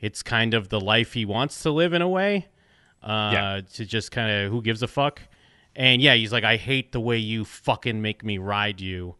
[0.00, 2.46] it's kind of the life he wants to live in a way.
[3.02, 3.60] Uh, Yeah.
[3.74, 5.20] To just kind of who gives a fuck,
[5.74, 9.16] and yeah, he's like, I hate the way you fucking make me ride you.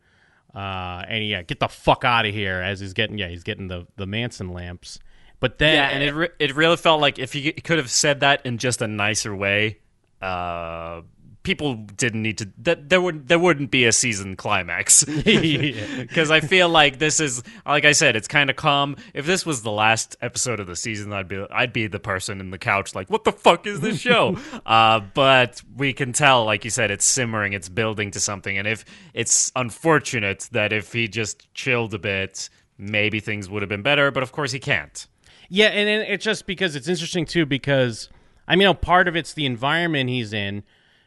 [0.57, 3.69] Uh, and yeah, get the fuck out of here as he's getting yeah he's getting
[3.69, 4.99] the the Manson lamps.
[5.39, 8.21] But then Yeah, and it re- it really felt like if he could have said
[8.21, 9.81] that in just a nicer way,
[10.23, 11.03] uh,
[11.47, 12.49] people didn't need to.
[12.59, 17.43] That there would there wouldn't be a season climax because I feel like this is
[17.65, 18.97] like I said, it's kind of calm.
[19.15, 22.41] If this was the last episode of the season, I'd be I'd be the person
[22.41, 24.37] in the couch like, what the fuck is this show?
[24.67, 28.67] uh, but we can tell, like you said, it's simmering, it's building to something, and
[28.67, 32.51] if it's unfortunate that if he just chilled a bit.
[32.79, 35.07] Maybe things would have been better, but of course he can't.
[35.49, 38.11] Yeah, and it- it's just because it's interesting too because
[38.47, 40.63] I mean, you know, part of it's the environment he's in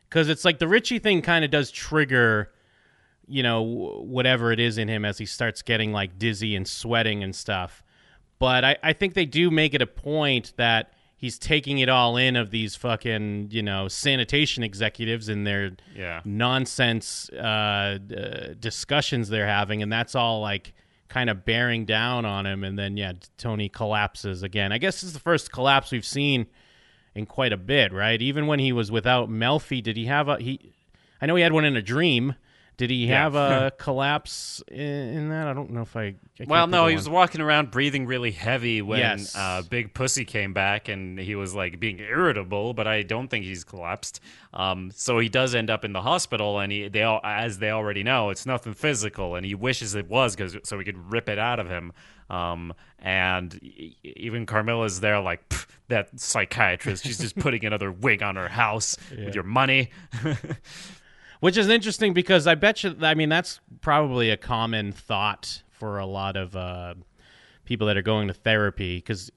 [0.09, 2.51] because it's like the Richie thing kind of does trigger,
[3.27, 7.23] you know, whatever it is in him as he starts getting like dizzy and sweating
[7.23, 7.83] and stuff.
[8.39, 12.15] But I, I think they do make it a point that he's taking it all
[12.17, 16.21] in of these fucking, you know, sanitation executives and their Yeah.
[16.23, 17.97] nonsense uh, uh,
[18.59, 20.73] discussions they're having, and that's all like
[21.09, 22.63] kind of bearing down on him.
[22.63, 24.71] And then yeah, Tony collapses again.
[24.71, 26.47] I guess it's the first collapse we've seen
[27.19, 28.19] in quite a bit, right?
[28.19, 30.73] Even when he was without Melfi, did he have a he?
[31.21, 32.35] I know he had one in a dream.
[32.79, 33.23] Did he Yeah.
[33.23, 35.47] have a collapse in, in that?
[35.47, 36.15] I don't know if I.
[36.39, 36.95] I Well, no, he one.
[36.95, 39.35] was walking around breathing really heavy when Yes.
[39.35, 42.73] uh, Big Pussy came back, and he was like being irritable.
[42.73, 44.21] But I don't think he's collapsed.
[44.53, 47.69] Um, so he does end up in the hospital, and he they all, as they
[47.69, 51.27] already know, it's nothing physical, and he wishes it was because so he could rip
[51.27, 51.91] it out of him.
[52.29, 53.59] Um, and
[54.03, 55.41] even Carmela's there, like
[55.89, 57.03] that psychiatrist.
[57.03, 59.89] She's just putting another wig on her house with your money.
[61.39, 65.97] Which is interesting because I bet you, I mean, that's probably a common thought for
[65.97, 66.95] a lot of uh,
[67.63, 68.97] people that are going to therapy.
[68.97, 69.31] Because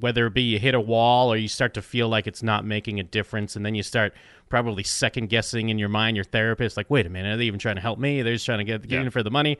[0.00, 2.64] whether it be you hit a wall or you start to feel like it's not
[2.64, 4.14] making a difference, and then you start
[4.48, 7.58] probably second guessing in your mind your therapist, like, wait a minute, are they even
[7.60, 8.22] trying to help me?
[8.22, 9.02] They're just trying to get, get Yeah.
[9.02, 9.56] in for the money.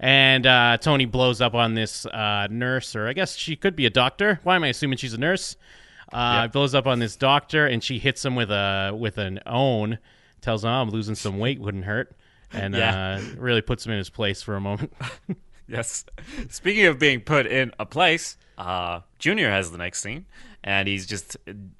[0.00, 3.86] And uh, Tony blows up on this uh, nurse, or I guess she could be
[3.86, 4.38] a doctor.
[4.42, 5.56] Why am I assuming she's a nurse?
[6.12, 9.98] Uh, Blows up on this doctor, and she hits him with a with an own.
[10.40, 12.14] Tells him, oh, "I'm losing some weight, wouldn't hurt,"
[12.52, 13.18] and Yeah.
[13.18, 14.92] uh, really puts him in his place for a moment.
[15.70, 16.06] Yes.
[16.48, 20.24] Speaking of being put in a place, uh, Junior has the next scene,
[20.64, 21.36] and he's just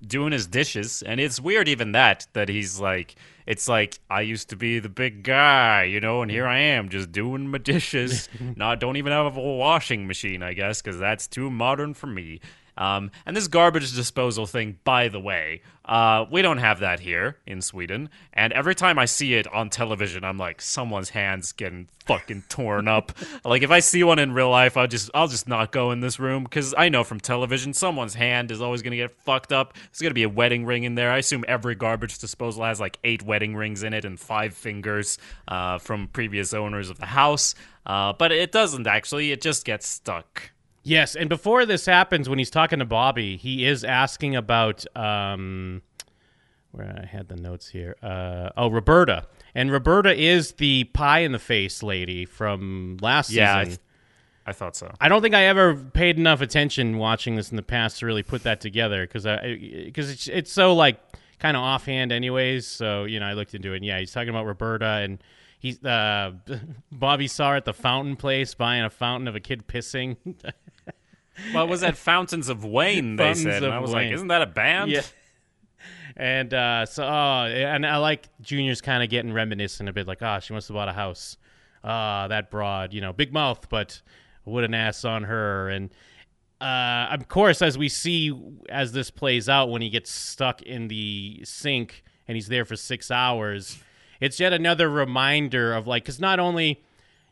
[0.06, 3.14] doing his dishes, and it's weird even that that he's like,
[3.46, 6.90] it's like I used to be the big guy, you know, and here I am
[6.90, 8.28] just doing my dishes.
[8.56, 12.40] Not don't even have a washing machine, I guess, because that's too modern for me.
[12.78, 17.38] Um, and this garbage disposal thing, by the way, uh, we don't have that here
[17.44, 18.08] in Sweden.
[18.32, 22.86] And every time I see it on television, I'm like, someone's hands getting fucking torn
[22.86, 23.12] up.
[23.44, 26.00] like if I see one in real life, I'll just I'll just not go in
[26.00, 29.74] this room because I know from television, someone's hand is always gonna get fucked up.
[29.74, 31.10] There's gonna be a wedding ring in there.
[31.10, 35.18] I assume every garbage disposal has like eight wedding rings in it and five fingers
[35.48, 37.54] uh, from previous owners of the house.
[37.84, 39.32] Uh, but it doesn't actually.
[39.32, 40.52] It just gets stuck.
[40.82, 45.82] Yes, and before this happens, when he's talking to Bobby, he is asking about um,
[46.72, 47.96] where I had the notes here.
[48.02, 53.54] Uh, oh, Roberta, and Roberta is the pie in the face lady from last Yeah,
[53.56, 53.70] I season.
[53.78, 53.80] th-
[54.46, 54.90] I thought so.
[54.98, 58.22] I don't think I ever paid enough attention watching this in the past to really
[58.22, 60.98] put that together because because it's it's so like
[61.38, 62.66] kind of offhand anyways.
[62.66, 63.76] So you know, I looked into it.
[63.76, 65.22] And yeah, he's talking about Roberta and
[65.58, 66.32] he's uh,
[66.92, 70.16] Bobby saw at the fountain place buying a fountain of a kid pissing.
[71.54, 73.62] Well, it was at Fountains of Wayne, they Fountains said.
[73.62, 74.08] And I was Wayne.
[74.08, 74.90] like, isn't that a band?
[74.90, 75.02] Yeah.
[76.16, 80.20] And uh, so, oh, and I like Junior's kind of getting reminiscent a bit, like,
[80.20, 81.36] ah, she must have bought a house.
[81.84, 84.02] Ah, that broad, you know, big mouth, but
[84.44, 85.68] wooden ass on her.
[85.68, 85.90] And
[86.60, 88.32] uh, of course, as we see
[88.68, 92.74] as this plays out, when he gets stuck in the sink and he's there for
[92.74, 93.78] six hours,
[94.20, 96.82] it's yet another reminder of like, because not only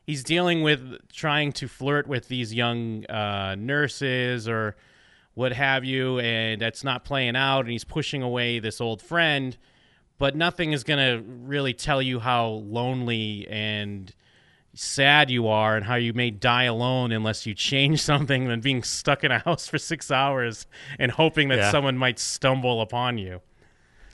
[0.07, 4.77] he's dealing with trying to flirt with these young uh, nurses or
[5.35, 9.57] what have you, and that's not playing out, and he's pushing away this old friend,
[10.19, 14.15] but nothing is going to really tell you how lonely and
[14.73, 18.83] sad you are and how you may die alone unless you change something than being
[18.83, 20.67] stuck in a house for six hours
[20.99, 21.71] and hoping that Yeah.
[21.71, 23.41] someone might stumble upon you.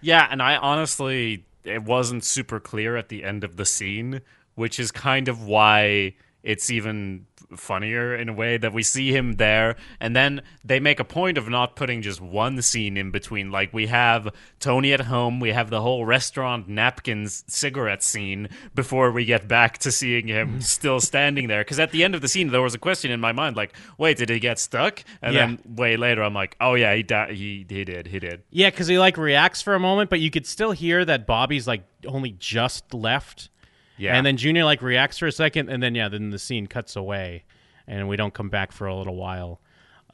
[0.00, 4.20] Yeah, and I honestly, it wasn't super clear at the end of the scene,
[4.54, 9.34] which is kind of why it's even funnier in a way that we see him
[9.34, 9.76] there.
[10.00, 13.50] And then they make a point of not putting just one scene in between.
[13.50, 14.28] Like we have
[14.60, 15.40] Tony at home.
[15.40, 20.60] We have the whole restaurant napkins cigarette scene before we get back to seeing him
[20.60, 21.62] still standing there.
[21.62, 23.72] Because at the end of the scene there was a question in my mind like
[23.98, 25.02] wait did he get stuck?
[25.20, 25.46] And Yeah.
[25.46, 28.42] then way later I'm like oh yeah he di- he he did he did.
[28.50, 31.66] Yeah, because he like reacts for a moment, but you could still hear that Bobby's
[31.66, 33.48] like only just left.
[33.96, 36.66] Yeah And then Junior like reacts for a second, and then yeah, then the scene
[36.66, 37.44] cuts away,
[37.86, 39.60] and we don't come back for a little while.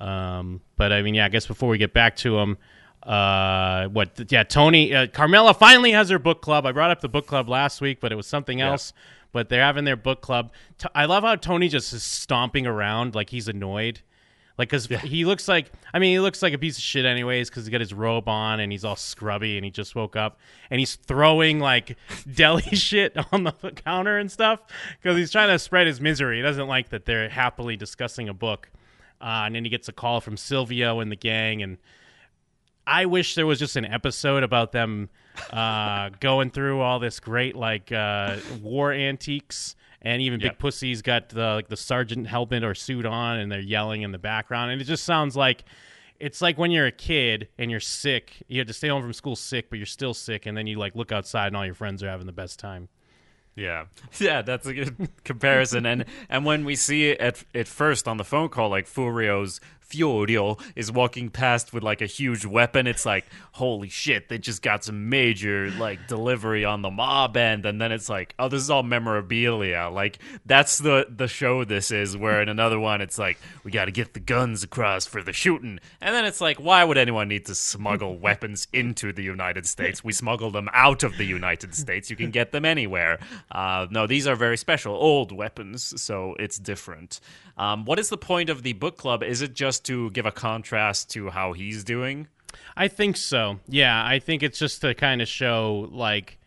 [0.00, 2.58] Um, but I mean, yeah, I guess before we get back to him,
[3.02, 4.10] uh, what?
[4.30, 6.66] Yeah, Tony, uh, Carmela finally has her book club.
[6.66, 8.92] I brought up the book club last week, but it was something else.
[9.32, 10.52] But they're having their book club.
[10.78, 14.00] T- I love how Tony just is stomping around like he's annoyed.
[14.58, 17.48] Like, cause he looks like, I mean, he looks like a piece of shit anyways,
[17.48, 20.40] cause he got his robe on and he's all scrubby and he just woke up
[20.68, 21.96] and he's throwing like
[22.34, 23.52] deli shit on the
[23.84, 24.60] counter and stuff,
[25.04, 26.36] cause he's trying to spread his misery.
[26.36, 28.68] He doesn't like that they're happily discussing a book.
[29.20, 31.78] Uh, and then he gets a call from Silvio and the gang, and
[32.86, 35.10] I wish there was just an episode about them
[35.52, 39.76] uh, going through all this great like uh, war antiques.
[40.00, 40.58] And even Big Yep.
[40.60, 44.18] Pussy's got the like the sergeant helmet or suit on, and they're yelling in the
[44.18, 45.64] background, and it just sounds like
[46.20, 48.32] it's like when you're a kid and you're sick.
[48.48, 50.78] You have to stay home from school sick, but you're still sick, and then you
[50.78, 52.88] like look outside and all your friends are having the best time.
[53.56, 53.86] Yeah,
[54.20, 55.84] yeah, that's a good comparison.
[55.84, 59.60] and and when we see it at at first on the phone call, like Furio's
[59.90, 64.62] Furio is walking past with like a huge weapon, it's like, holy shit, they just
[64.62, 68.62] got some major like delivery on the mob end, and then it's like, oh, this
[68.62, 69.88] is all memorabilia.
[69.92, 72.16] Like that's the the show this is.
[72.16, 75.32] Where in another one, it's like, we got to get the guns across for the
[75.32, 79.66] shooting, and then it's like, why would anyone need to smuggle weapons into the United
[79.66, 80.04] States?
[80.04, 82.10] We smuggle them out of the United States.
[82.10, 83.18] You can get them anywhere.
[83.50, 87.20] Uh, no, these are very special, old weapons, so it's different.
[87.58, 89.22] Um, what is the point of the book club?
[89.22, 92.28] Is it just to give a contrast to how he's doing?
[92.76, 93.58] I think so.
[93.68, 96.38] Yeah, I think it's just to kind of show like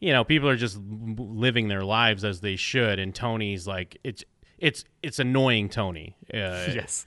[0.00, 0.76] you know, people are just
[1.16, 4.24] living their lives as they should and Tony's like it's
[4.58, 6.16] it's it's annoying Tony.
[6.32, 7.06] Uh, yes.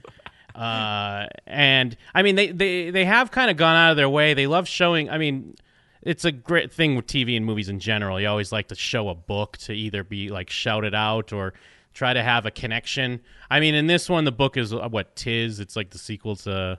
[0.54, 4.34] uh, and I mean they they they have kind of gone out of their way.
[4.34, 5.56] They love showing I mean
[6.02, 8.20] it's a great thing with TV and movies in general.
[8.20, 11.52] You always like to show a book to either be like shouted out or
[11.96, 13.20] try to have a connection.
[13.50, 15.58] I mean, in this one, the book is uh, what Tis.
[15.60, 16.78] It's like the sequel to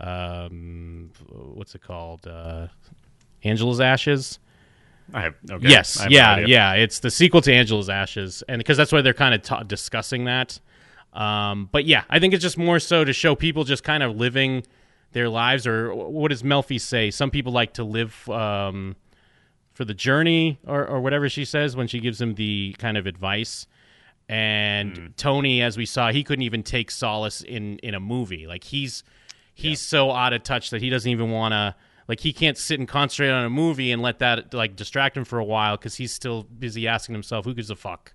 [0.00, 2.26] um, what's it called?
[2.26, 2.66] Uh,
[3.44, 4.40] Angela's Ashes.
[5.14, 5.68] I have okay.
[5.68, 6.46] Yes, I have yeah, idea.
[6.48, 6.72] yeah.
[6.74, 10.24] It's the sequel to Angela's Ashes, and because that's why they're kind of ta- discussing
[10.24, 10.58] that.
[11.12, 14.16] Um, but yeah, I think it's just more so to show people just kind of
[14.16, 14.64] living
[15.12, 17.10] their lives, or what does Melfi say?
[17.12, 18.96] Some people like to live um,
[19.72, 23.06] for the journey, or, or whatever she says when she gives them the kind of
[23.06, 23.68] advice.
[24.28, 25.06] And hmm.
[25.16, 28.46] Tony, as we saw, he couldn't even take solace in in a movie.
[28.46, 29.04] Like he's
[29.54, 31.74] he's so out of touch that he doesn't even want to
[32.08, 35.24] like he can't sit and concentrate on a movie and let that like distract him
[35.24, 38.12] for a while because he's still busy asking himself who gives a fuck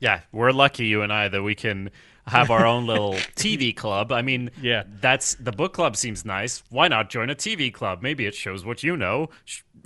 [0.00, 1.90] Yeah, we're lucky, you and I, that we can
[2.26, 4.10] have our own little TV club.
[4.12, 4.84] I mean, Yeah.
[5.00, 6.62] that's the book club seems nice.
[6.70, 8.02] Why not join a TV club?
[8.02, 9.28] Maybe it shows what you know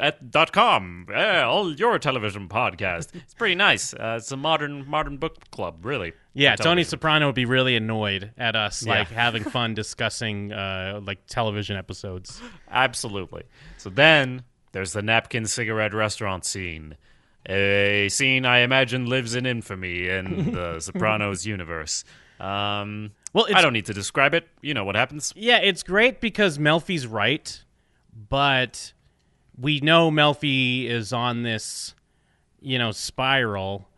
[0.00, 1.06] at dot com.
[1.10, 3.14] Yeah, all your television podcast.
[3.14, 3.92] It's pretty nice.
[3.94, 6.12] Uh, it's a modern modern book club, really.
[6.34, 8.98] yeah tony soprano would be really annoyed at us Yeah.
[8.98, 12.40] like having fun discussing uh like television episodes
[12.70, 13.42] Absolutely.
[13.76, 14.42] So then
[14.72, 16.96] there's the napkin cigarette restaurant scene.
[17.48, 22.04] A scene I imagine lives in infamy in the Sopranos universe.
[22.38, 24.46] Um, Well, I don't need to describe it.
[24.60, 25.32] You know what happens.
[25.34, 27.64] yeah it's great because melfi's right
[28.28, 28.92] but
[29.60, 31.94] we know melfi is on this
[32.60, 33.88] you know spiral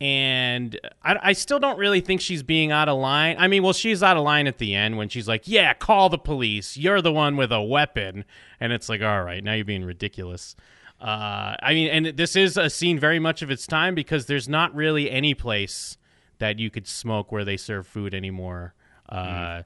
[0.00, 3.36] and I, I still don't really think she's being out of line.
[3.38, 6.08] I mean, well, she's out of line at the end when she's like, "Yeah, call
[6.08, 6.76] the police.
[6.76, 8.24] You're the one with a weapon,"
[8.60, 10.54] and it's like, "All right, now you're being ridiculous."
[11.00, 14.48] Uh, I mean, and this is a scene very much of its time because there's
[14.48, 15.96] not really any place
[16.38, 18.74] that you could smoke where they serve food anymore.
[19.08, 19.62] Uh,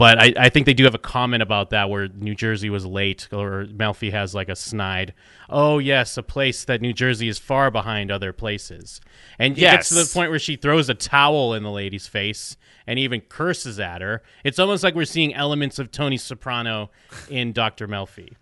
[0.00, 2.86] But I, I think they do have a comment about that where New Jersey was
[2.86, 5.12] late, or Melfi has like a snide.
[5.50, 9.02] Oh yes, a place that New Jersey is far behind other places,
[9.38, 12.56] and it gets to the point where she throws a towel in the lady's face
[12.86, 14.22] and even curses at her.
[14.42, 16.90] It's almost like we're seeing elements of Tony Soprano
[17.28, 18.36] in Doctor Melfi.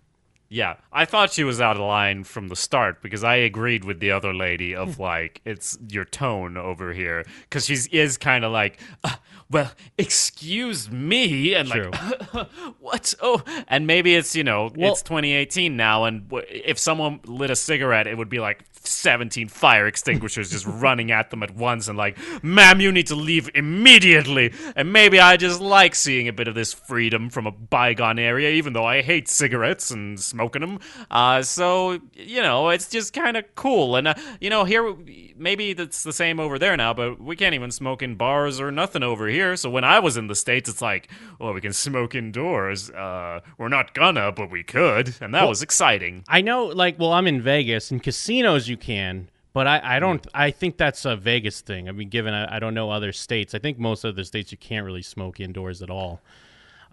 [0.51, 3.99] Yeah, I thought she was out of line from the start because I agreed with
[3.99, 8.51] the other lady of like it's your tone over here because she is kind of
[8.51, 9.15] like, uh,
[9.51, 11.91] well, excuse me, and True.
[12.33, 12.47] like,
[12.79, 13.13] what?
[13.21, 17.51] Oh, and maybe it's you know Well- it's 2018 now, and w- if someone lit
[17.51, 21.87] a cigarette, it would be like 17 fire extinguishers just running at them at once,
[21.87, 24.53] and like, ma'am, you need to leave immediately.
[24.75, 28.49] And maybe I just like seeing a bit of this freedom from a bygone area,
[28.51, 30.79] even though I hate cigarettes and smoking them.
[31.11, 33.95] Uh, so you know, it's just kind of cool.
[33.95, 34.95] And uh, you know, here
[35.35, 38.71] maybe that's the same over there now, but we can't even smoke in bars or
[38.71, 39.55] nothing over here.
[39.55, 41.09] So when I was in the states, it's like,
[41.39, 42.89] well, we can smoke indoors.
[42.89, 46.23] Uh, we're not gonna, but we could, and that was exciting.
[46.27, 47.91] I know, like, well, I'm in Vegas.
[47.91, 50.25] In casinos, you can, but I, I don't.
[50.33, 51.89] I think that's a Vegas thing.
[51.89, 54.57] I mean, given I, I don't know other states, I think most other states you
[54.57, 56.21] can't really smoke indoors at all.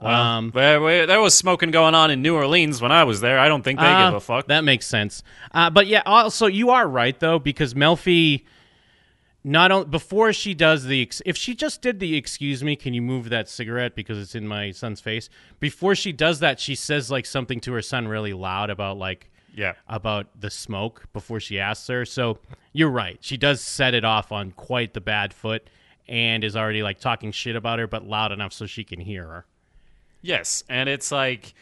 [0.00, 3.38] Um, There, there was smoking going on in New Orleans when I was there.
[3.38, 4.46] I don't think they uh, give a fuck.
[4.48, 5.22] That makes sense.
[5.52, 8.44] Uh, but yeah, also you are right though because Melfi.
[9.48, 12.94] Not only before she does the ex- if she just did the excuse me can
[12.94, 15.28] you move that cigarette because it's in my son's face
[15.60, 19.30] before she does that she says like something to her son really loud about like
[19.54, 19.74] Yeah.
[19.86, 22.04] about the smoke before she asks her.
[22.04, 22.40] So
[22.72, 23.18] you're right.
[23.20, 25.70] She does set it off on quite the bad foot
[26.08, 29.28] and is already like talking shit about her, but loud enough so she can hear
[29.28, 29.46] her.
[30.26, 31.54] Yes, and it's like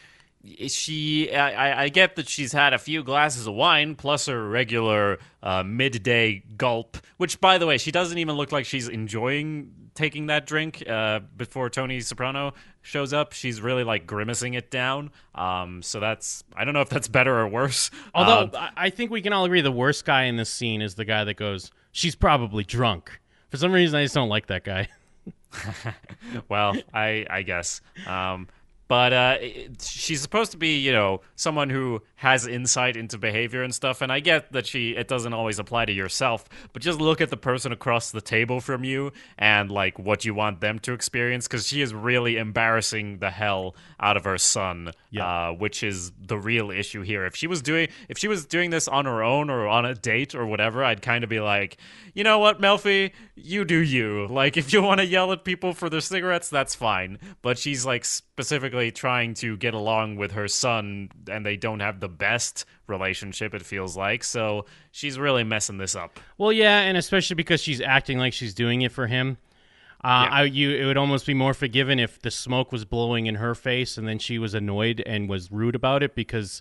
[0.69, 1.33] she.
[1.35, 5.63] I, I- get that she's had a few glasses of wine plus her regular uh,
[5.63, 6.97] midday gulp.
[7.19, 11.21] Which, by the way, she doesn't even look like she's enjoying taking that drink uh,
[11.37, 12.53] before Tony Soprano
[12.83, 13.33] shows up.
[13.33, 15.11] She's really like grimacing it down.
[15.35, 16.43] Um, so that's.
[16.57, 17.91] I don't know if that's better or worse.
[18.15, 20.95] Although Um, I think we can all agree the worst guy in this scene is
[20.95, 24.65] the guy that goes, "She's probably drunk." For some reason, I just don't like that
[24.65, 24.89] guy.
[26.49, 27.81] well, I I guess.
[28.07, 28.49] Um,
[28.87, 29.39] but uh,
[29.81, 34.01] she's supposed to be, you know, someone who has insight into behavior and stuff.
[34.01, 37.29] And I get that she it doesn't always apply to yourself, but just look at
[37.29, 41.47] the person across the table from you and like what you want them to experience,
[41.47, 45.27] because she is really embarrassing the hell out of her son, Yeah.
[45.27, 47.27] uh, which is the real issue here.
[47.27, 49.95] If she was doing if she was doing this on her own or on a
[49.95, 51.77] date or whatever, I'd kind of be like,
[52.15, 54.27] you know what, Melfi, you do you.
[54.29, 57.19] Like if you want to yell at people for their cigarettes, that's fine.
[57.43, 62.01] But she's like specifically trying to get along with her son, and they don't have
[62.01, 63.53] the best relationship.
[63.55, 66.19] It feels like so she's really messing this up.
[66.39, 69.39] Well, yeah, and especially because she's acting like she's doing it for him.
[70.03, 70.35] Uh, Yeah.
[70.35, 73.55] I, you, it would almost be more forgiven if the smoke was blowing in her
[73.55, 76.61] face, and then she was annoyed and was rude about it because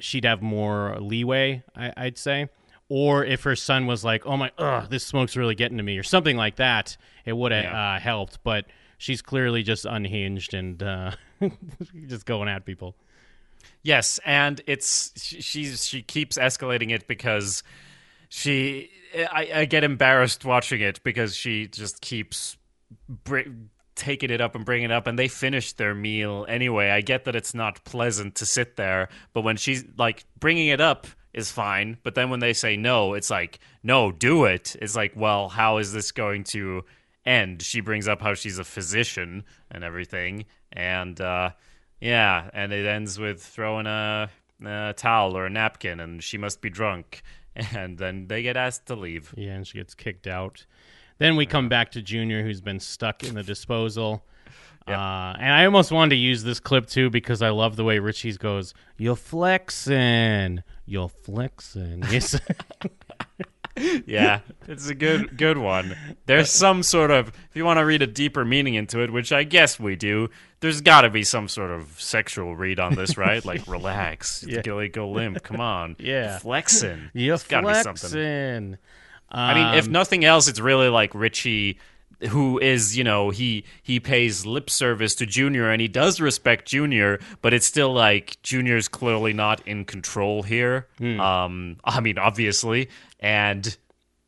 [0.00, 1.62] she'd have more leeway.
[1.76, 2.48] I, I'd say,
[2.88, 5.98] or if her son was like, "Oh my, ugh, this smoke's really getting to me,"
[5.98, 6.96] or something like that,
[7.26, 7.94] it would have Yeah.
[7.96, 8.38] uh, helped.
[8.42, 8.64] But
[8.96, 11.10] she's clearly just unhinged and uh,
[12.06, 12.96] just going at people.
[13.82, 17.62] Yes, and it's she, she's she keeps escalating it because
[18.28, 22.56] she I, I get embarrassed watching it because she just keeps
[23.08, 23.40] br-
[23.94, 26.90] taking it up and bringing it up, and they finish their meal anyway.
[26.90, 30.80] I get that it's not pleasant to sit there, but when she's like bringing it
[30.80, 34.76] up is fine, but then when they say no, it's like no, do it.
[34.80, 36.84] It's like, well, how is this going to
[37.24, 37.62] end?
[37.62, 41.50] She brings up how she's a physician and everything, and uh,
[42.00, 44.30] yeah, and it ends with throwing a,
[44.64, 47.22] a towel or a napkin, and she must be drunk.
[47.74, 49.34] And then they get asked to leave.
[49.36, 50.64] Yeah, and she gets kicked out.
[51.18, 54.24] Then we come back to Junior, who's been stuck in the disposal.
[54.86, 57.98] Uh, and I almost wanted to use this clip too because I love the way
[57.98, 60.62] Richie's goes, You're flexing.
[60.86, 62.04] You're flexing.
[62.10, 62.38] Yes.
[64.06, 65.96] Yeah, it's a good good one.
[66.26, 69.32] There's some sort of if you want to read a deeper meaning into it, which
[69.32, 70.28] I guess we do.
[70.60, 73.44] There's got to be some sort of sexual read on this, right?
[73.44, 74.60] Like relax, Yeah.
[74.62, 75.42] go, go limp.
[75.44, 76.38] Come on, Yeah.
[76.38, 77.10] flexing.
[77.14, 78.10] You're It's gotta be something.
[78.10, 78.78] flexing.
[79.30, 81.78] I mean, if Um, nothing else, it's really like Richie,
[82.28, 86.66] who is you know he he pays lip service to Junior and he does respect
[86.66, 90.88] Junior, but it's still like Junior's clearly not in control here.
[91.20, 92.88] Um, I mean, obviously,
[93.20, 93.76] and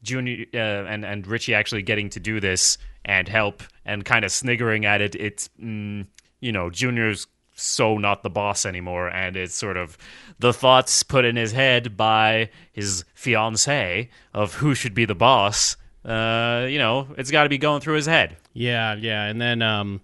[0.03, 4.33] Junior uh, and and Richie actually getting to do this and help and kind of
[4.33, 5.15] sniggering at it.
[5.15, 6.07] It's mm,
[6.41, 9.99] you know Junior's so not the boss anymore, and it's sort of
[10.39, 15.77] the thoughts put in his head by his fiance of who should be the boss.
[16.05, 18.37] Uh, you know, it's got to be going through his head.
[18.53, 20.01] Yeah, yeah, and then um,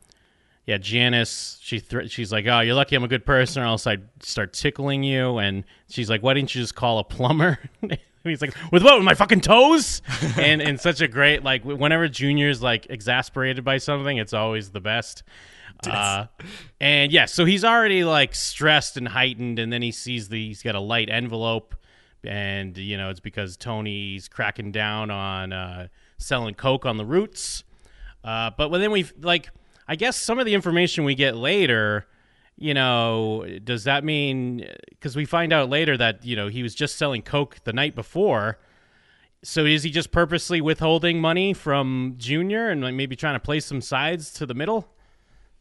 [0.67, 3.87] yeah, Janice, she thr she's like, "Oh, you're lucky I'm a good person, or else
[3.87, 7.99] I'd start tickling you." And she's like, "Why didn't you just call a plumber?" And
[8.31, 8.97] He's like, "With what?
[8.97, 10.03] With my fucking toes?"
[10.37, 14.81] and and such a great like whenever Junior's like exasperated by something, it's always the
[14.81, 15.23] best.
[15.87, 16.27] Uh,
[16.81, 20.63] and yeah, so he's already like stressed and heightened, and then he sees the he's
[20.63, 21.75] got a light envelope,
[22.27, 27.65] and you know it's because Tony's cracking down on uh, selling coke on the roots.
[28.25, 29.51] Uh, but then we like,
[29.87, 32.07] I guess some of the information we get later,
[32.57, 36.75] you know, does that mean because we find out later that you know he was
[36.75, 38.59] just selling coke the night before.
[39.43, 43.61] So is he just purposely withholding money from Junior and like maybe trying to play
[43.61, 44.89] some sides to the middle?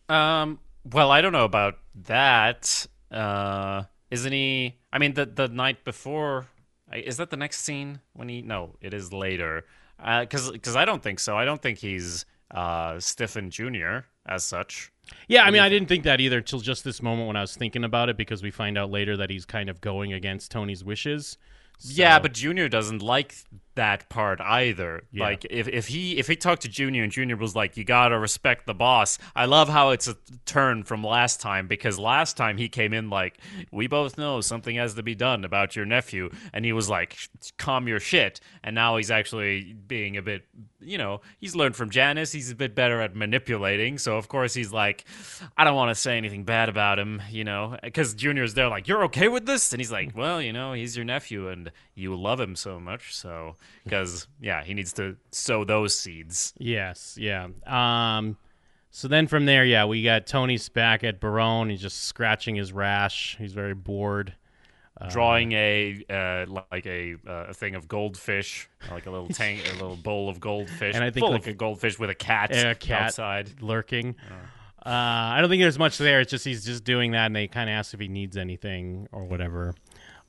[0.09, 0.59] Um,
[0.91, 2.87] well, I don't know about that.
[3.11, 4.79] Uh, isn't he?
[4.91, 6.47] I mean, the the night before,
[6.93, 8.41] is that the next scene when he?
[8.41, 9.65] No, it is later.
[9.97, 11.37] Because because I don't think so.
[11.37, 14.91] I don't think he's uh Stephen Junior as such.
[15.27, 17.55] Yeah, I mean, I didn't think that either till just this moment when I was
[17.55, 20.83] thinking about it because we find out later that he's kind of going against Tony's
[20.83, 21.37] wishes.
[21.79, 23.35] Yeah, but Junior doesn't like
[23.75, 25.03] that part either.
[25.11, 25.23] Yeah.
[25.23, 28.17] Like if, if he if he talked to Junior and Junior was like, "You gotta
[28.17, 32.57] respect the boss." I love how it's a turn from last time because last time
[32.57, 33.37] he came in like,
[33.71, 37.17] "We both know something has to be done about your nephew," and he was like,
[37.57, 40.45] "Calm your shit." And now he's actually being a bit,
[40.85, 42.31] you know, he's learned from Janice.
[42.31, 43.97] He's a bit better at manipulating.
[43.97, 45.05] So of course he's like,
[45.57, 48.87] "I don't want to say anything bad about him," you know, because Junior's there like,
[48.87, 52.15] "You're okay with this?" And he's like, "Well, you know, he's your nephew and you
[52.15, 53.55] love him so much, so."
[53.85, 56.53] because yeah, he needs to sow those seeds.
[56.57, 57.47] Yes, yeah.
[57.65, 58.37] Um,
[58.89, 61.69] so then from there, yeah, we got Tony's back at Barone.
[61.69, 63.35] He's just scratching his rash.
[63.37, 64.33] He's very bored.
[65.09, 69.73] Drawing a uh, like a uh, a thing of goldfish, like a little tank, a
[69.73, 73.01] little bowl of goldfish, And I think like- of goldfish with a cat, a cat
[73.07, 73.61] outside.
[73.61, 74.15] lurking.
[74.85, 76.21] Uh, I don't think there's much there.
[76.21, 79.07] It's just he's just doing that, and they kind of ask if he needs anything
[79.11, 79.73] or whatever.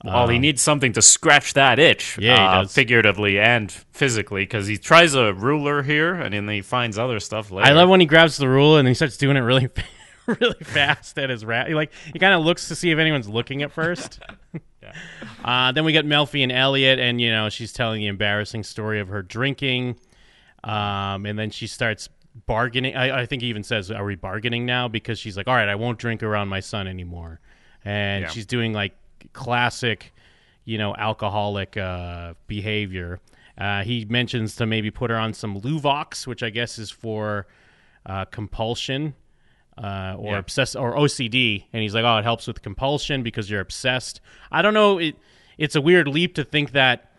[0.04, 2.18] Well, he needs something to scratch that itch.
[2.18, 6.98] Yeah, uh, figuratively and physically, because he tries a ruler here, and then he finds
[6.98, 7.68] other stuff later.
[7.68, 9.68] I love when he grabs the ruler and he starts doing it really,
[10.40, 11.70] really fast at his rat.
[11.70, 14.20] Like he kind of looks to see if anyone's looking at first.
[14.82, 14.92] yeah.
[15.44, 19.00] uh, then we get Melfi and Elliot, and you know she's telling the embarrassing story
[19.00, 19.96] of her drinking,
[20.64, 22.08] um, and then she starts
[22.46, 22.96] bargaining.
[22.96, 25.68] I, I think he even says, "Are we bargaining now?" Because she's like, "All right,
[25.68, 27.40] I won't drink around my son anymore,"
[27.84, 28.30] and Yeah.
[28.30, 28.94] she's doing like
[29.32, 30.12] classic,
[30.64, 33.20] you know, alcoholic uh, behavior.
[33.58, 37.46] Uh, he mentions to maybe put her on some Luvox, which I guess is for
[38.04, 39.14] uh, compulsion
[39.78, 40.38] uh, or Yeah.
[40.38, 44.20] obsess or OCD, and he's like, "Oh, it helps with compulsion because you're obsessed."
[44.50, 44.98] I don't know.
[44.98, 45.16] It
[45.58, 47.10] it's a weird leap to think that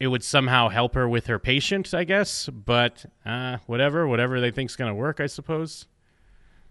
[0.00, 2.48] it would somehow help her with her patient, I guess.
[2.48, 5.86] But uh, whatever, whatever they think's gonna work, I suppose.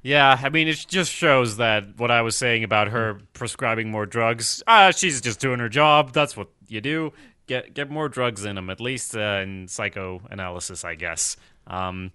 [0.03, 4.05] Yeah, I mean, it just shows that what I was saying about her prescribing more
[4.05, 4.63] drugs.
[4.67, 6.13] Ah, she's just doing her job.
[6.13, 7.11] That's what you do.
[7.47, 11.35] Get get more drugs in them, at least uh, in psychoanalysis, I guess.
[11.65, 12.11] Um,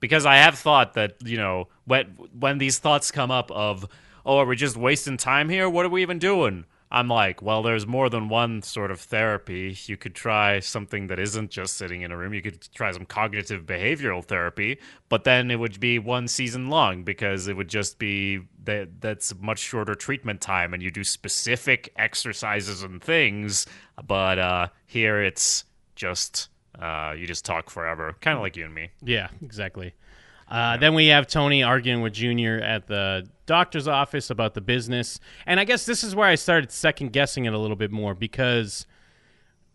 [0.00, 2.06] because I have thought that you know when
[2.38, 3.86] when these thoughts come up of
[4.24, 5.70] oh, are we just wasting time here?
[5.70, 6.66] What are we even doing?
[6.90, 9.76] I'm like, well, there's more than one sort of therapy.
[9.84, 12.32] You could try something that isn't just sitting in a room.
[12.32, 14.78] You could try some cognitive behavioral therapy,
[15.10, 19.34] but then it would be one season long because it would just be that that's
[19.38, 23.66] much shorter treatment time, and you do specific exercises and things.
[24.06, 26.48] But uh, here it's just
[26.78, 28.90] uh, you just talk forever, kind of like you and me.
[29.02, 29.94] Yeah, exactly.
[30.48, 35.20] Uh, Then we have Tony arguing with Junior at the doctor's office about the business.
[35.46, 38.14] And I guess this is where I started second guessing it a little bit more
[38.14, 38.86] because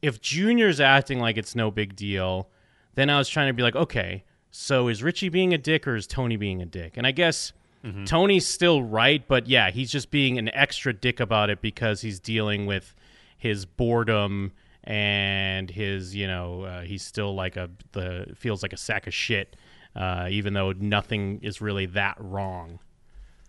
[0.02, 2.50] if Junior's acting like it's no big deal,
[2.96, 5.96] then I was trying to be like, okay, so is Richie being a dick or
[5.96, 6.98] is Tony being a dick?
[6.98, 7.54] And I guess
[8.06, 12.18] Tony's still right, but yeah, he's just being an extra dick about it because he's
[12.20, 12.96] dealing with
[13.38, 14.54] his boredom
[14.84, 19.14] and his, you know, uh, he's still like a the feels like a sack of
[19.14, 19.56] shit,
[19.96, 22.80] uh, even though nothing is really that wrong.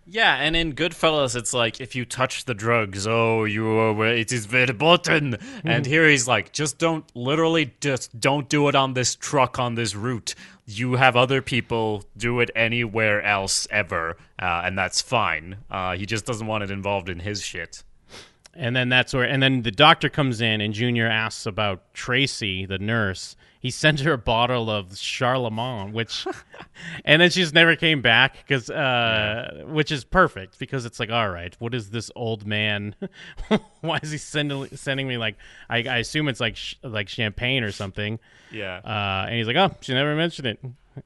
[0.07, 4.33] Yeah, and in Goodfellas, it's like if you touch the drugs, oh, you are, it
[4.33, 5.39] is verboten.
[5.65, 9.77] And here he's like, just don't, literally, just don't do it on this truck on
[9.77, 10.35] this route.
[10.67, 15.57] You have other people do it anywhere else ever, uh, and that's fine.
[15.71, 17.83] Uh, he just doesn't want it involved in his shit.
[18.57, 22.67] And then that's where, and then the doctor comes in, and Junior asks about Tracy,
[22.67, 23.37] the nurse.
[23.59, 26.27] He sent her a bottle of Charlemagne, which,
[27.05, 31.11] and then she just never came back because, uh, which is perfect because it's like,
[31.11, 32.95] all right, what is this old man?
[33.81, 35.37] Why is he sending sending me like,
[35.71, 38.19] I, I assume it's like sh- like champagne or something.
[38.53, 38.81] Yeah.
[38.85, 40.61] Uh, and he's like, oh, she never mentioned it.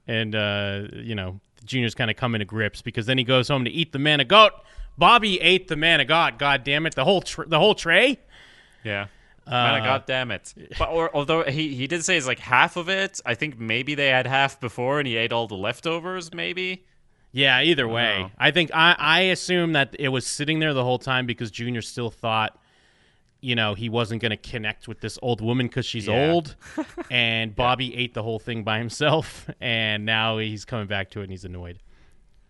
[0.09, 3.64] And, uh, you know, Junior's kind of coming to grips because then he goes home
[3.66, 4.51] to eat the manicotti.
[4.99, 6.38] Bobby ate the manicotti.
[6.38, 6.94] God damn it.
[6.94, 8.18] The whole, tr- the whole tray.
[8.84, 9.07] Yeah.
[9.46, 10.53] Uh, man, God damn it!
[10.78, 13.94] But or, although he, he did say it's like half of it, I think maybe
[13.94, 16.34] they had half before and he ate all the leftovers.
[16.34, 16.84] Maybe
[17.32, 18.30] Yeah, either way.
[18.36, 21.80] I think I, I assume that it was sitting there the whole time because Junior
[21.80, 22.59] still thought,
[23.40, 26.30] you know, he wasn't going to connect with this old woman because she's Yeah.
[26.30, 26.55] old.
[27.11, 29.49] and Bobby ate the whole thing by himself.
[29.62, 31.78] And now he's coming back to it and he's annoyed.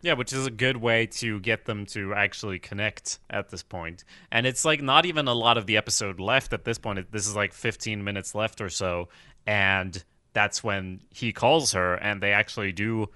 [0.00, 4.04] Yeah, which is a good way to get them to actually connect at this point.
[4.30, 7.10] And it's like not even a lot of the episode left at this point.
[7.10, 9.08] This is like 15 minutes left or so.
[9.46, 10.02] And
[10.34, 13.08] that's when he calls her, and they actually do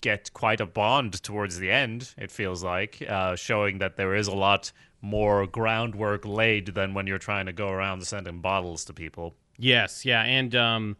[0.00, 4.26] get quite a bond towards the end, it feels like, uh, showing that there is
[4.26, 8.92] a lot more groundwork laid than when you're trying to go around sending bottles to
[8.92, 9.34] people.
[9.58, 10.96] Yes, yeah, and um,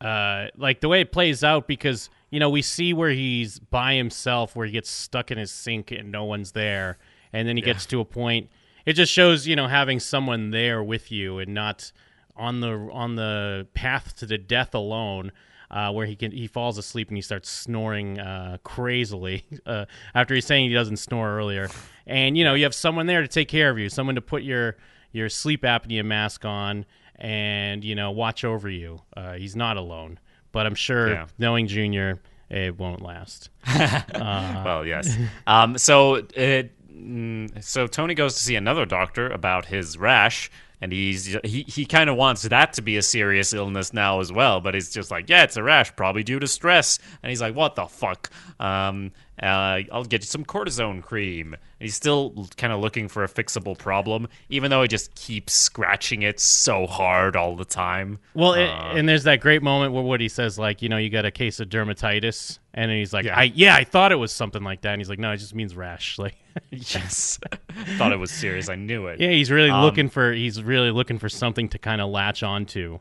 [0.00, 3.94] uh, like the way it plays out because you know we see where he's by
[3.94, 6.98] himself, where he gets stuck in his sink and no one's there,
[7.32, 8.50] and then he gets to a point.
[8.86, 11.92] It just shows you know having someone there with you and not
[12.36, 15.32] on the on the path to the death alone.
[15.70, 20.34] Uh, where he can he falls asleep and he starts snoring uh, crazily uh, after
[20.34, 21.68] he's saying he doesn't snore earlier,
[22.06, 24.42] and you know you have someone there to take care of you, someone to put
[24.42, 24.78] your
[25.12, 29.02] your sleep apnea mask on, and you know watch over you.
[29.14, 30.18] Uh, he's not alone,
[30.52, 31.26] but I'm sure Yeah.
[31.38, 32.20] knowing Junior,
[32.50, 33.50] it won't last.
[34.14, 35.16] well, yes.
[35.46, 40.92] Um, so it, mm, so Tony goes to see another doctor about his rash, and
[40.92, 44.60] he's he he kind of wants that to be a serious illness now as well,
[44.60, 47.54] but he's just like, yeah, it's a rash, probably due to stress, and he's like,
[47.54, 48.30] what the fuck?
[48.60, 49.12] Um,
[49.42, 51.54] Uh, I'll get you some cortisone cream.
[51.54, 55.52] And he's still kind of looking for a fixable problem, even though he just keeps
[55.52, 58.18] scratching it so hard all the time.
[58.34, 61.08] Well, it, Uh, and there's that great moment where Woody says, like, you know, you
[61.08, 63.38] got a case of dermatitis, and he's like, Yeah.
[63.38, 65.54] I yeah, I thought it was something like that, and he's like, no, it just
[65.54, 66.18] means rash.
[66.28, 66.34] Like,
[66.72, 67.38] yes,
[67.98, 68.68] thought it was serious.
[68.68, 69.20] I knew it.
[69.20, 72.42] yeah, he's really Um, looking for he's really looking for something to kind of latch
[72.42, 72.98] onto.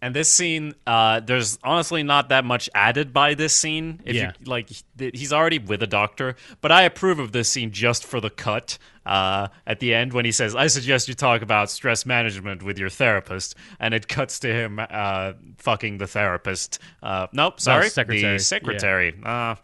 [0.00, 4.00] And this scene, uh, there's honestly not that much added by this scene.
[4.04, 4.32] If Yeah.
[4.38, 4.68] you like,
[4.98, 8.78] he's already with a doctor, but I approve of this scene just for the cut
[9.04, 12.78] uh, at the end when he says, "I suggest you talk about stress management with
[12.78, 16.78] your therapist," and it cuts to him uh, fucking the therapist.
[17.02, 18.34] Uh, nope, sorry, secretary.
[18.34, 19.14] the secretary.
[19.24, 19.56] Uh,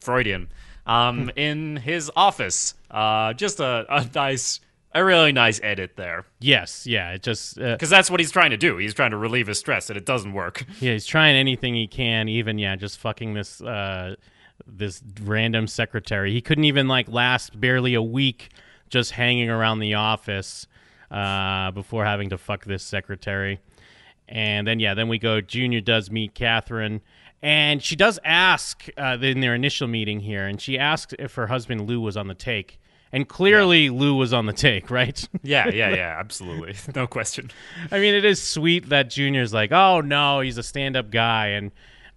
[0.00, 0.48] Freudian.
[0.86, 4.60] Um, in his office, uh, just a, a nice,
[4.92, 6.26] a really nice edit there.
[6.40, 8.76] Yes, yeah, it just uh, Because that's what he's trying to do.
[8.76, 10.64] He's trying to relieve his stress, and it doesn't work.
[10.80, 14.16] yeah, he's trying anything he can, even yeah, just fucking this uh,
[14.66, 16.32] this random secretary.
[16.32, 18.50] He couldn't even like last barely a week
[18.88, 20.66] just hanging around the office
[21.10, 23.60] uh, before having to fuck this secretary.
[24.28, 25.40] And then yeah, then we go.
[25.40, 27.00] Junior does meet Catherine,
[27.42, 31.46] and she does ask uh, in their initial meeting here, and she asks if her
[31.46, 32.80] husband Lou was on the take,
[33.12, 35.28] and clearly Lou was on the take, right?
[35.42, 36.74] Yeah, yeah, yeah, absolutely.
[36.94, 37.50] No question.
[37.90, 41.72] I mean, it is sweet that Junior's like, oh no, he's a stand-up guy, and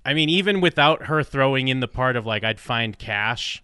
[0.06, 3.64] I mean, even without her throwing in the part of like I'd find cash,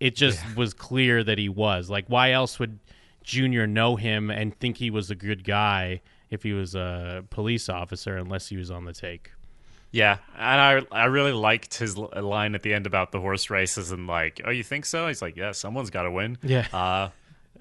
[0.00, 1.88] it just was clear that he was.
[1.88, 2.78] Like, why else would
[3.22, 6.00] Junior know him and think he was a good guy
[6.30, 9.30] if he was a police officer, unless he was on the take?
[9.96, 13.92] Yeah, and I I really liked his line at the end about the horse races
[13.92, 15.08] and like, oh, you think so?
[15.08, 16.36] He's like, yeah, someone's got to win.
[16.42, 16.66] Yeah.
[16.70, 17.08] Uh,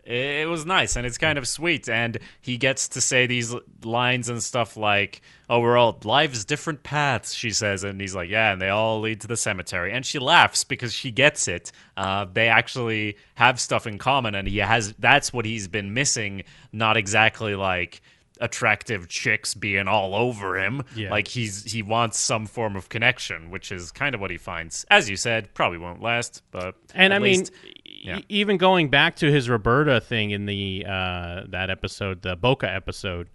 [0.03, 3.55] it, it was nice and it's kind of sweet, and he gets to say these
[3.85, 7.33] lines and stuff like, oh, we're all life's different paths.
[7.33, 10.19] She says, and he's like, yeah, and they all lead to the cemetery, and she
[10.19, 11.71] laughs because she gets it.
[11.95, 14.93] Uh, they actually have stuff in common, and he has.
[14.99, 16.43] That's what he's been missing.
[16.73, 18.01] Not exactly like
[18.41, 20.83] attractive chicks being all over him.
[20.95, 21.09] Yeah.
[21.11, 24.85] Like he's he wants some form of connection, which is kind of what he finds.
[24.89, 27.45] As you said, probably won't last, but And I mean,
[27.85, 28.17] yeah.
[28.19, 32.69] e- even going back to his Roberta thing in the uh, that episode, the Boca
[32.69, 33.29] episode,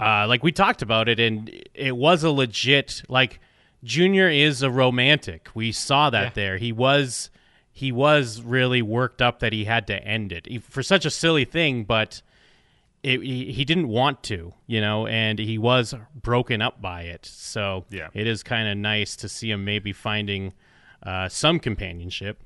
[0.00, 3.40] uh, like we talked about it, and it was a legit like
[3.82, 5.48] Junior is a romantic.
[5.54, 6.30] We saw that Yeah.
[6.34, 6.56] there.
[6.58, 7.30] He was
[7.72, 11.10] he was really worked up that he had to end it He- for such a
[11.10, 12.22] silly thing, but.
[13.04, 17.26] It, he, he didn't want to, you know, and he was broken up by it.
[17.26, 18.08] So Yeah.
[18.14, 20.54] it is kind of nice to see him maybe finding
[21.02, 22.40] uh, some companionship.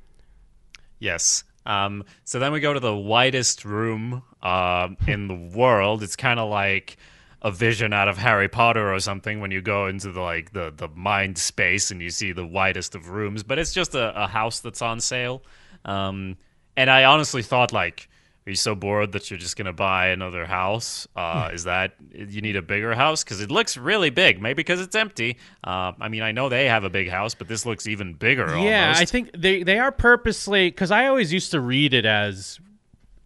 [0.98, 1.44] Yes.
[1.64, 6.02] Um, so then we go to the widest room uh, in the world.
[6.02, 6.96] It's kind of like
[7.40, 10.72] a vision out of Harry Potter or something when you go into the like the
[10.76, 13.44] the mind space and you see the widest of rooms.
[13.44, 15.42] But it's just a, a house that's on sale.
[15.84, 16.36] Um,
[16.76, 18.07] and I honestly thought like.
[18.48, 21.06] Are you so bored that you're just gonna buy another house?
[21.14, 23.22] Uh, is that you need a bigger house?
[23.22, 24.40] Because it looks really big.
[24.40, 25.36] Maybe because it's empty.
[25.62, 28.46] Uh, I mean, I know they have a big house, but this looks even bigger.
[28.56, 29.02] Yeah, almost.
[29.02, 32.58] I think they they are purposely because I always used to read it as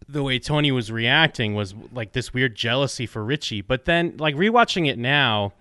[0.09, 4.35] the way Tony was reacting was like this weird jealousy for Richie, but then like
[4.35, 5.53] rewatching it now,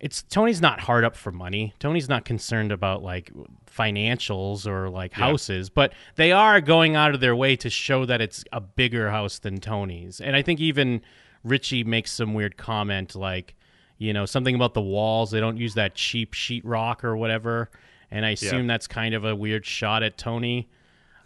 [0.00, 1.74] it's Tony's not hard up for money.
[1.78, 3.32] Tony's not concerned about like
[3.66, 8.20] financials or like houses, but they are going out of their way to show that
[8.20, 10.20] it's a bigger house than Tony's.
[10.20, 11.00] And I think even
[11.44, 13.56] Richie makes some weird comment like,
[13.98, 15.30] you know, something about the walls.
[15.32, 17.70] They don't use that cheap sheetrock or whatever.
[18.10, 20.68] And I assume that's kind of a weird shot at Tony.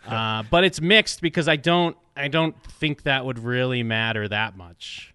[0.06, 4.56] Uh, but it's mixed because I don't I don't think that would really matter that
[4.56, 5.11] much.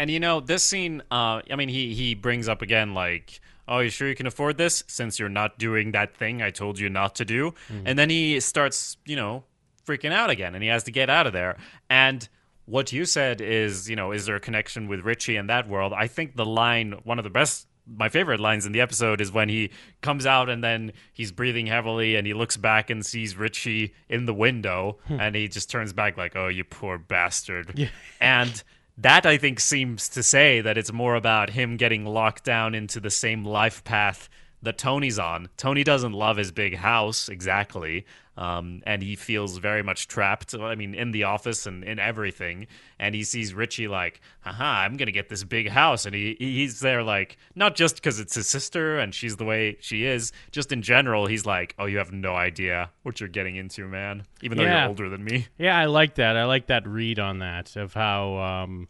[0.00, 3.38] And you know, this scene, uh, I mean, he he brings up again like,
[3.68, 4.82] "Oh, you sure you can afford this?
[4.86, 7.52] Since you're not doing that thing I told you not to do."
[7.84, 9.44] And then he starts, you know,
[9.86, 11.58] freaking out again, and he has to get out of there.
[11.90, 12.26] And
[12.64, 15.92] what you said is, you know, is there a connection with Richie in that world?
[15.92, 17.66] I think the line, one of the best.
[17.86, 19.70] My favorite lines in the episode is when he
[20.00, 24.26] comes out and then he's breathing heavily and he looks back and sees Richie in
[24.26, 27.76] the window and he just turns back like, "Oh, you poor bastard."
[28.20, 28.62] And
[29.00, 33.00] that I think seems to say that it's more about him getting locked down into
[33.00, 34.28] the same life path
[34.62, 35.48] that Tony's on.
[35.56, 38.04] Tony doesn't love his big house exactly,
[38.36, 40.54] um, and he feels very much trapped.
[40.54, 42.66] I mean, in the office and in everything.
[42.98, 46.80] And he sees Richie like, "Haha, I'm gonna get this big house," and he he's
[46.80, 50.72] there like not just because it's his sister and she's the way she is, just
[50.72, 51.26] in general.
[51.26, 54.24] He's like, "Oh, you have no idea what you're getting into, man.
[54.42, 54.80] Even though Yeah.
[54.80, 56.36] you're older than me." Yeah, I like that.
[56.36, 58.88] I like that read on that of how um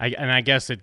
[0.00, 0.80] I and I guess it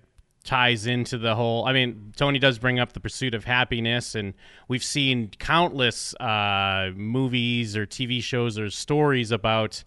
[0.48, 1.66] ties into the whole.
[1.66, 4.34] I mean, Tony does bring up the pursuit of happiness, and
[4.70, 9.84] we've seen countless uh, movies or TV shows or stories about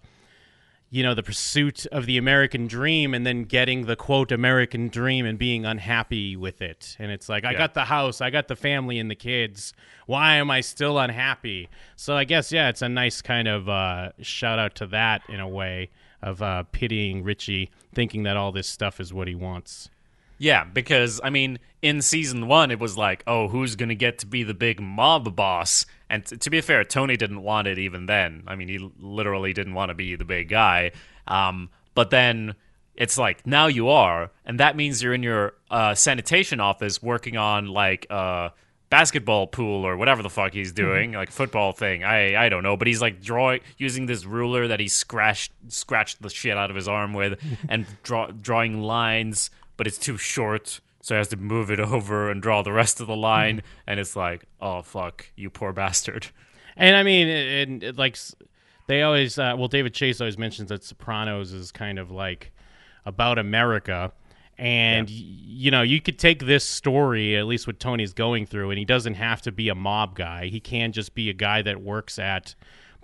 [0.91, 5.25] you know the pursuit of the American dream, and then getting the quote American dream
[5.25, 6.95] and being unhappy with it.
[6.99, 9.73] And it's like, I got the house, I got the family and the kids.
[10.07, 11.71] Why am I still unhappy?
[11.97, 15.41] So I guess yeah, it's a nice kind of uh, shout out to that in
[15.41, 15.89] a way
[16.23, 19.89] of uh, pitying Richie, thinking that all this stuff is what he wants.
[20.41, 24.27] Yeah, because I mean, in season one, it was like, oh, who's gonna get to
[24.27, 25.85] be the big mob boss?
[26.09, 28.45] And t- to be fair, Tony didn't want it even then.
[28.47, 30.93] I mean, he literally didn't want to be the big guy.
[31.29, 32.55] Um, but then
[32.95, 37.37] it's like now you are, and that means you're in your uh, sanitation office working
[37.37, 38.53] on like a
[38.89, 42.03] basketball pool or whatever the fuck he's doing, like football thing.
[42.03, 46.23] I I don't know, but he's like drawing using this ruler that he scratched scratched
[46.23, 47.39] the shit out of his arm with,
[47.69, 49.51] and draw, drawing lines
[49.81, 53.01] but it's too short, so he has to move it over and draw the rest
[53.01, 53.63] of the line.
[53.87, 56.27] and it's like, oh fuck, you poor bastard.
[56.77, 57.29] And I mean,
[57.83, 58.19] it, like
[58.89, 62.53] they always, uh, well, David Chase always mentions that Sopranos is kind of like
[63.07, 64.13] about America.
[64.59, 68.69] And y you know, you could take this story, at least what Tony's going through,
[68.69, 70.49] and he doesn't have to be a mob guy.
[70.49, 72.55] He can just be a guy that works at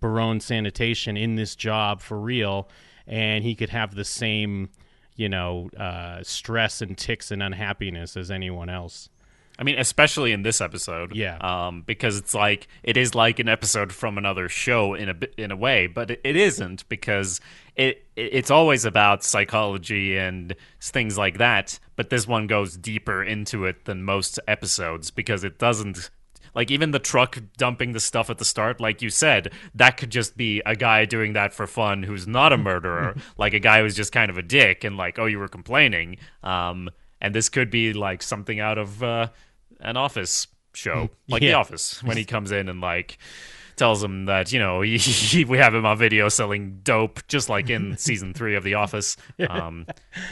[0.03, 2.69] Barone Sanitation in this job for real,
[3.07, 4.69] and he could have the same,
[5.17, 9.09] you know, uh, stress and ticks and unhappiness as anyone else.
[9.59, 11.39] I mean, especially in this episode, Yeah.
[11.39, 15.51] um, because it's like it is like an episode from another show in a in
[15.51, 17.41] a way, but it, it isn't because
[17.75, 21.79] it, it it's always about psychology and things like that.
[21.97, 26.11] But this one goes deeper into it than most episodes because it doesn't.
[26.57, 30.09] Like even the truck dumping the stuff at the start, like you said, that could
[30.09, 33.83] just be a guy doing that for fun who's not a murderer, like a guy
[33.83, 36.17] who's just kind of a dick and like, oh, you were complaining.
[36.43, 36.89] Um,
[37.21, 39.29] and this could be like something out of uh,
[39.81, 43.19] an office show, like The Office, when he comes in and like
[43.77, 47.49] tells him that you know he, he, we have him on video selling dope, just
[47.49, 49.17] like in season three of The Office.
[49.49, 49.87] Um,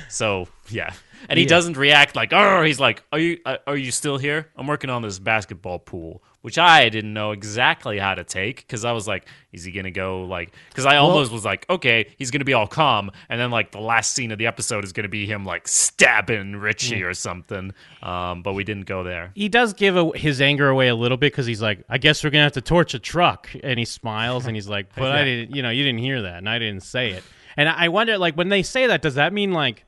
[0.08, 0.92] so yeah,
[1.28, 4.50] and he doesn't react like oh, he's like, are you uh, are you still here?
[4.56, 6.22] I'm working on this basketball pool.
[6.44, 9.90] Which I didn't know exactly how to take because I was like, is he gonna
[9.90, 10.54] go like?
[10.68, 13.80] Because I almost was like, okay, he's gonna be all calm, and then like the
[13.80, 17.72] last scene of the episode is gonna be him like stabbing Richie or something.
[18.02, 19.30] Um, but we didn't go there.
[19.34, 22.22] he does give a, his anger away a little bit because he's like, I guess
[22.22, 25.24] we're gonna have to torch a truck, and he smiles and he's like, but I
[25.24, 27.24] didn't, you know, you didn't hear that, and I didn't say it,
[27.56, 29.86] and I wonder, like, when they say that, does that mean like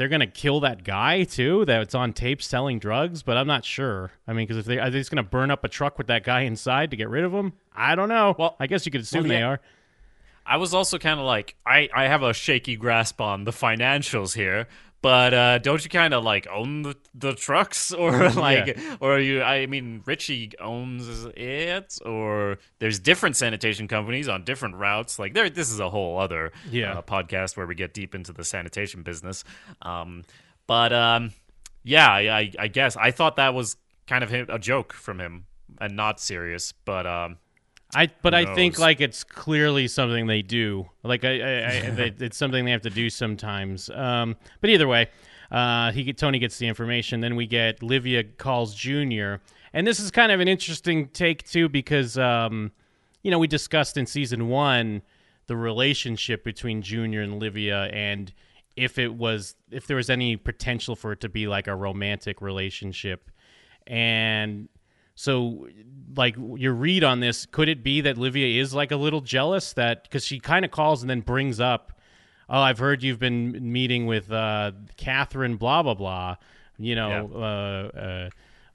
[0.00, 3.22] they're gonna kill that guy too, that's on tape selling drugs?
[3.22, 4.12] But I'm not sure.
[4.26, 6.24] I mean, because if they are they just gonna burn up a truck with that
[6.24, 7.52] guy inside to get rid of him?
[7.76, 8.34] I don't know.
[8.38, 9.60] Well- I guess you could assume well, they are.
[10.46, 14.34] I was also kind of like, I, I have a shaky grasp on the financials
[14.34, 14.68] here,
[15.02, 19.42] but uh, don't you kind of like own the, the trucks or like, or you?
[19.42, 25.18] I mean, Richie owns it, or there's different sanitation companies on different routes.
[25.18, 26.98] Like, there, this is a whole other Yeah.
[26.98, 29.44] uh, podcast where we get deep into the sanitation business.
[29.82, 30.24] Um,
[30.66, 31.32] but um,
[31.82, 33.76] yeah, I, I, I guess I thought that was
[34.06, 35.46] kind of a joke from him
[35.80, 37.38] and not serious, but um.
[37.94, 40.88] I but I think like it's clearly something they do.
[41.02, 43.90] Like I, I, I they, it's something they have to do sometimes.
[43.90, 45.08] Um, but either way,
[45.50, 47.20] uh, he Tony gets the information.
[47.20, 49.40] Then we get Livia calls Junior,
[49.72, 52.72] and this is kind of an interesting take too because um,
[53.22, 55.02] you know we discussed in season one
[55.46, 58.32] the relationship between Junior and Livia and
[58.76, 62.40] if it was if there was any potential for it to be like a romantic
[62.40, 63.30] relationship
[63.86, 64.68] and
[65.20, 65.68] so,
[66.16, 69.74] like your read on this, could it be that Livia is like a little jealous
[69.74, 71.92] that because she kind of calls and then brings up,
[72.48, 76.36] "Oh, I've heard you've been meeting with uh, Catherine, blah blah blah."
[76.78, 78.30] You know, uh, uh,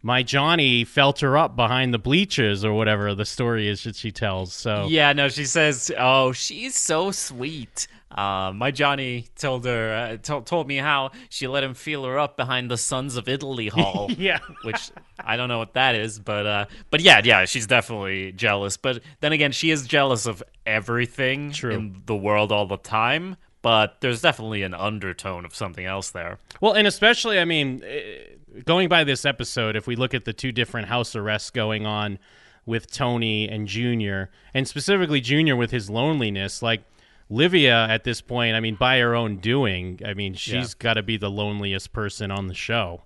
[0.06, 4.12] my Johnny felt her up behind the bleachers or whatever the story is that she
[4.12, 4.54] tells.
[4.54, 10.18] So Yeah, no, she says, "Oh, she's so sweet." Uh, my Johnny told her, uh,
[10.18, 13.68] to- told me how she let him feel her up behind the Sons of Italy
[13.68, 14.10] Hall.
[14.18, 14.40] Yeah.
[14.64, 18.78] which I don't know what that is, but uh, but yeah, yeah, she's definitely jealous.
[18.78, 21.72] But then again, she is jealous of everything True.
[21.74, 23.38] in the world all the time.
[23.64, 26.38] But there's definitely an undertone of something else there.
[26.62, 30.34] Well, and especially, I mean, eh, going by this episode, if we look at the
[30.34, 32.20] two different house arrests going on
[32.66, 36.84] with Tony and Junior, and specifically Junior with his loneliness, like
[37.30, 41.04] Livia at this point, I mean, by her own doing, I mean, she's got to
[41.04, 43.04] be the loneliest person on the show.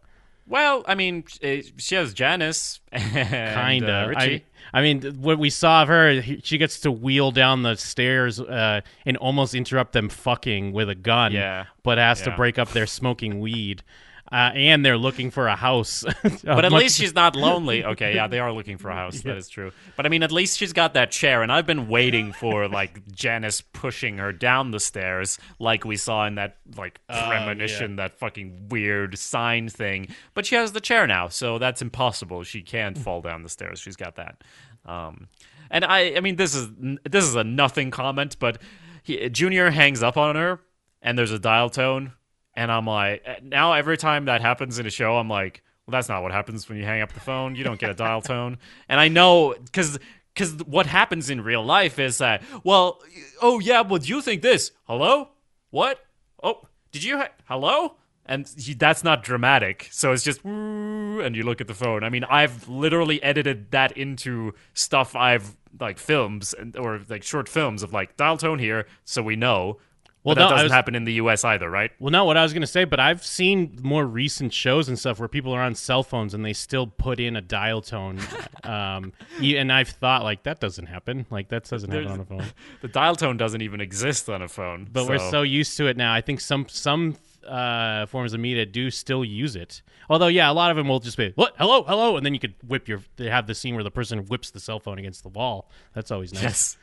[0.49, 4.13] Well, I mean, eh, she has Janice, Kinda.
[4.15, 4.43] uh, I,
[4.73, 8.81] I mean, what we saw of her, she gets to wheel down the stairs uh,
[9.05, 11.33] and almost interrupt them fucking with a gun.
[11.33, 11.65] Yeah.
[11.83, 13.83] But has to break up their smoking weed.
[14.31, 16.03] Uh, and they're looking for a house.
[16.43, 17.83] But at least she's not lonely.
[17.83, 19.21] Okay, yeah, they are looking for a house.
[19.21, 19.71] That is true.
[19.95, 23.07] But I mean, at least she's got that chair, and I've been waiting for like
[23.11, 28.67] Janice pushing her down the stairs, like we saw in that like premonition, that fucking
[28.69, 30.07] weird sign thing.
[30.33, 32.43] But she has the chair now, so that's impossible.
[32.43, 33.79] She can't fall down the stairs.
[33.79, 34.43] She's got that.
[34.85, 35.27] Um,
[35.71, 36.67] and I, I mean, this is
[37.09, 38.61] this is a nothing comment, but
[39.03, 40.59] he, Junior hangs up on her,
[41.01, 42.13] and there's a dial tone,
[42.59, 45.93] and I'm like, eh, now every time that happens in a show, I'm like, well,
[45.93, 47.55] that's not what happens when you hang up the phone.
[47.55, 48.57] You don't get a dial tone,
[48.89, 49.97] and I know because
[50.33, 53.01] because what happens in real life is that, well,
[53.41, 54.71] oh yeah, do you think this?
[54.83, 55.29] Hello,
[55.69, 56.05] what?
[56.43, 57.17] Oh, did you?
[57.17, 57.95] Ha- Hello?
[58.25, 62.03] And he, that's not dramatic, so it's just and you look at the phone.
[62.03, 67.47] I mean, I've literally edited that into stuff I've like films and or like short
[67.47, 69.79] films of like dial tone here, so we know.
[70.21, 71.45] Well, Well, that no, doesn't was- happen in the U.S.
[71.45, 71.91] either, right?
[71.99, 74.99] Well, no, what I was going to say, but I've seen more recent shows and
[74.99, 78.19] stuff where people are on cell phones and they still put in a dial tone.
[78.63, 81.25] um, and I've thought, like, that doesn't happen.
[81.29, 82.43] Like, that doesn't happen on a phone.
[82.81, 84.87] The dial tone doesn't even exist on a phone.
[84.91, 86.13] But we're so used to it now.
[86.13, 87.15] I think some some
[87.47, 89.81] uh, forms of media do still use it.
[90.09, 92.39] Although, yeah, a lot of them will just be what, hello, hello, and then you
[92.39, 93.01] could whip your.
[93.15, 95.69] They have the scene where the person whips the cell phone against the wall.
[95.93, 96.43] That's always nice.
[96.43, 96.77] Yes.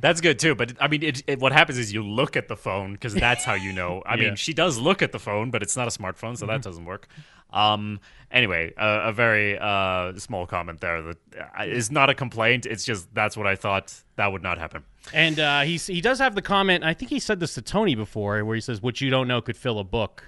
[0.00, 2.56] That's good too, but I mean, it, it, what happens is you look at the
[2.56, 4.02] phone because that's how you know.
[4.06, 4.22] I Yeah.
[4.24, 6.84] mean, she does look at the phone, but it's not a smartphone, so that doesn't
[6.84, 7.08] work.
[7.52, 8.00] Um.
[8.30, 11.16] Anyway, uh, a very uh, small comment there that
[11.58, 12.64] uh, not a complaint.
[12.64, 14.84] It's just that's what I thought that would not happen.
[15.12, 16.84] And uh, he's he does have the comment.
[16.84, 19.40] I think he said this to Tony before, where he says, "What you don't know
[19.40, 20.22] could fill a book."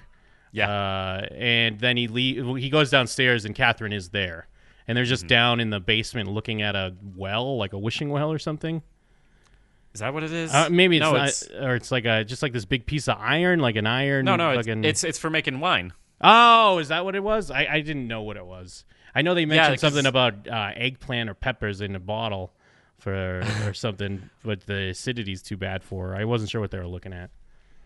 [0.51, 0.69] Yeah.
[0.69, 4.49] Uh, and then he le- he goes downstairs, and Catherine is there,
[4.89, 5.09] and they're Mm-hmm.
[5.11, 8.83] just down in the basement looking at a well, like a wishing well or something.
[9.95, 10.53] Is that what it is?
[10.55, 13.09] Uh, maybe it's no, not, it's or it's like a just like this big piece
[13.09, 14.25] of iron, like an iron.
[14.25, 14.51] no, no.
[14.53, 15.93] It's, fucking- it's it's for making wine.
[16.21, 17.51] Oh, is that what it was?
[17.51, 18.85] I, I didn't know what it was.
[19.15, 22.53] I know they mentioned 'cause- something about uh, eggplant or peppers in a bottle
[22.99, 26.15] for or something, but the acidity's too bad for.
[26.15, 27.31] I wasn't sure what they were looking at.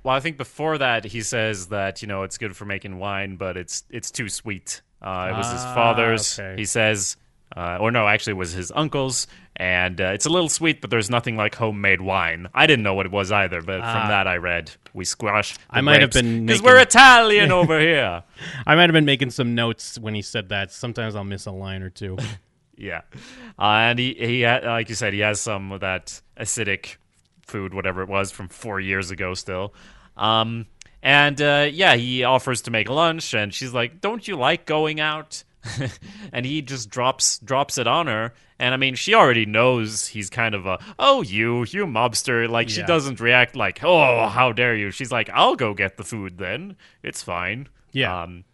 [0.04, 3.36] Well, I think before that he says that you know it's good for making wine,
[3.36, 4.82] but it's it's too sweet.
[5.02, 6.38] Uh, it was his Ah, father's.
[6.38, 6.54] okay.
[6.56, 7.16] He says,
[7.54, 9.26] uh, or no, actually, it was his uncle's,
[9.56, 12.48] and uh, it's a little sweet, but there's nothing like homemade wine.
[12.54, 15.54] I didn't know what it was either, but from that I read we squash.
[15.70, 15.76] Ah.
[15.76, 18.22] I might have been because making- we're Italian over here.
[18.66, 20.72] I might have been making some notes when he said that.
[20.72, 22.16] Sometimes I'll miss a line or two.
[22.78, 23.00] Yeah,
[23.58, 26.96] uh, and he he ha- like you said, he has some of that acidic
[27.46, 29.72] food, whatever it was, from four years ago still.
[30.14, 30.66] Um,
[31.02, 35.00] and uh, yeah, he offers to make lunch, and she's like, "Don't you like going
[35.00, 35.42] out?"
[36.32, 38.32] and he just drops drops it on her.
[38.58, 42.48] And I mean, she already knows he's kind of a oh you you mobster.
[42.48, 44.90] Like she doesn't react like oh how dare you.
[44.90, 46.76] She's like I'll go get the food then.
[47.02, 47.68] It's fine.
[47.92, 48.22] Yeah.
[48.22, 48.44] Um,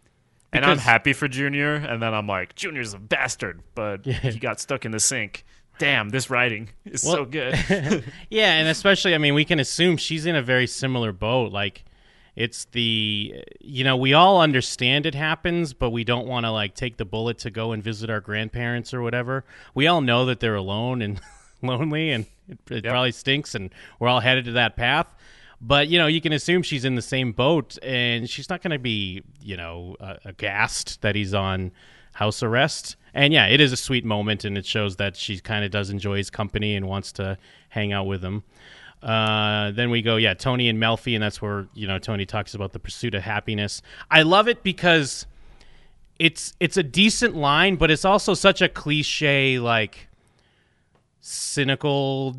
[0.53, 4.59] and I'm happy for Junior, and then I'm like, Junior's a bastard, but he got
[4.59, 5.45] stuck in the sink.
[5.79, 7.55] Damn, this writing is so good.
[8.29, 11.51] yeah, and especially, I mean, we can assume she's in a very similar boat.
[11.51, 11.83] Like,
[12.35, 16.73] it's the, you know, we all understand it happens, but we don't want to, like,
[16.73, 19.45] take the bullet to go and visit our grandparents or whatever.
[19.75, 21.21] We all know that they're alone and
[21.61, 23.69] lonely, and it, it probably stinks, and
[23.99, 25.07] we're all headed to that path.
[25.61, 28.71] But, you know, you can assume she's in the same boat, and she's not going
[28.71, 31.71] to be, you know, uh, aghast that he's on
[32.13, 32.95] house arrest.
[33.13, 35.89] And yeah, it is a sweet moment, and it shows that she kind of does
[35.89, 37.37] enjoy his company and wants to
[37.69, 38.43] hang out with him.
[39.03, 42.53] Uh, then we go, yeah, Tony and Melfi, and that's where you know Tony talks
[42.53, 43.81] about the pursuit of happiness.
[44.09, 45.25] I love it because
[46.19, 50.07] it's it's a decent line, but it's also such a cliche, like
[51.21, 52.35] cynical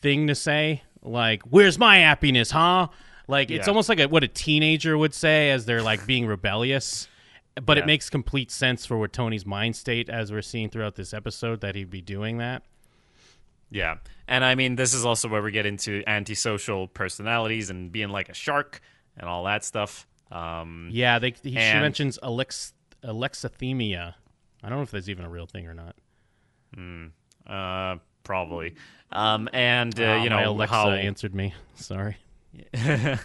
[0.00, 0.82] thing to say.
[1.02, 2.88] Like, "Where's my happiness, huh?"
[3.26, 3.70] Like it's Yeah.
[3.70, 7.08] almost like a, what a teenager would say as they're like being rebellious.
[7.62, 7.84] But Yeah.
[7.84, 11.60] it makes complete sense for what Tony's mind state, as we're seeing throughout this episode,
[11.60, 12.62] that he'd be doing that.
[13.74, 13.96] Yeah.
[14.26, 18.30] And I mean, this is also where we get into antisocial personalities and being like
[18.30, 18.80] a shark
[19.18, 20.06] and all that stuff.
[20.32, 22.72] Um, Yeah, they, he, she mentions alex,
[23.04, 24.14] alexithymia.
[24.62, 25.94] I don't know if that's even a real thing or not.
[27.46, 28.74] uh, probably.
[29.12, 31.52] Um, and, uh, Ah, you know, Alexa how, answered me.
[31.74, 32.16] Sorry.
[32.74, 33.18] yeah,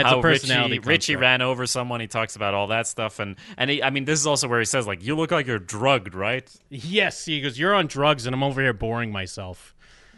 [0.00, 0.78] it's how a personality.
[0.78, 2.00] Richie, Richie ran over someone.
[2.00, 4.58] He talks about all that stuff, and and he, I mean, this is also where
[4.58, 7.58] he says like, "You look like you're drugged, right?" Yes, he goes.
[7.58, 9.74] You're on drugs, and I'm over here boring myself.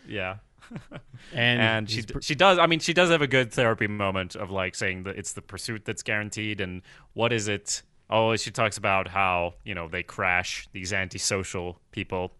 [0.06, 0.36] Yeah.
[1.32, 2.58] And, and she pr- she does.
[2.58, 5.42] I mean, she does have a good therapy moment of like saying that it's the
[5.42, 6.82] pursuit that's guaranteed, and
[7.14, 7.82] what is it?
[8.10, 12.32] Oh, she talks about how you know they crash these antisocial people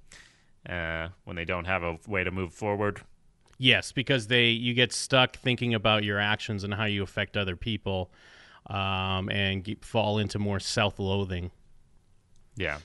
[0.69, 3.03] uh, when they don't have a way to move forward.
[3.63, 7.55] Yes, because they you get stuck thinking about your actions and how you affect other
[7.55, 8.11] people
[8.67, 11.53] um, and get, fall into more self-loathing.
[12.57, 12.79] Yeah.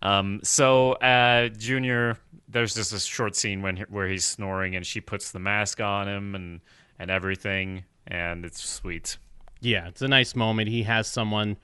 [0.00, 2.16] Um, so uh, Junior,
[2.48, 6.08] there's just a short scene when where he's snoring and she puts the mask on
[6.08, 6.62] him and
[6.98, 9.18] and everything, and it's sweet.
[9.60, 10.70] Yeah, it's a nice moment.
[10.70, 11.58] He has someone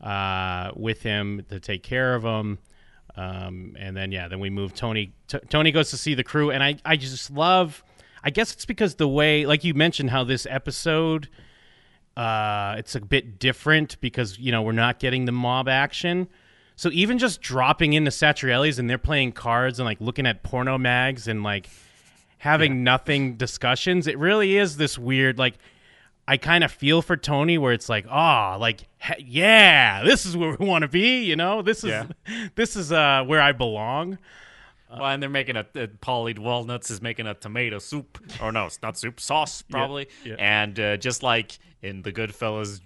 [0.00, 2.60] uh, with him to take care of him.
[3.16, 4.72] Um, and then yeah, then we move.
[4.72, 7.82] Tony T- Tony goes to see the crew, and I I just love.
[8.24, 11.28] I guess it's because the way, like you mentioned, how this episode,
[12.16, 16.28] uh, it's a bit different because you know we're not getting the mob action.
[16.76, 20.78] So even just dropping into Satriali's and they're playing cards and like looking at porno
[20.78, 21.68] mags and like
[22.38, 25.58] having nothing discussions, it really is this weird like
[26.28, 30.36] I kind of feel for Tony where it's like, oh, like he- yeah, this is
[30.36, 31.62] where we want to be, you know?
[31.62, 32.06] This is Yeah.
[32.54, 34.18] this is uh where I belong.
[34.90, 38.66] Well, and they're making a, uh Paulie Walnuts is making a tomato soup, or no,
[38.66, 40.08] it's not soup, sauce probably.
[40.24, 40.36] yeah.
[40.38, 42.80] And uh, just like in the Goodfellas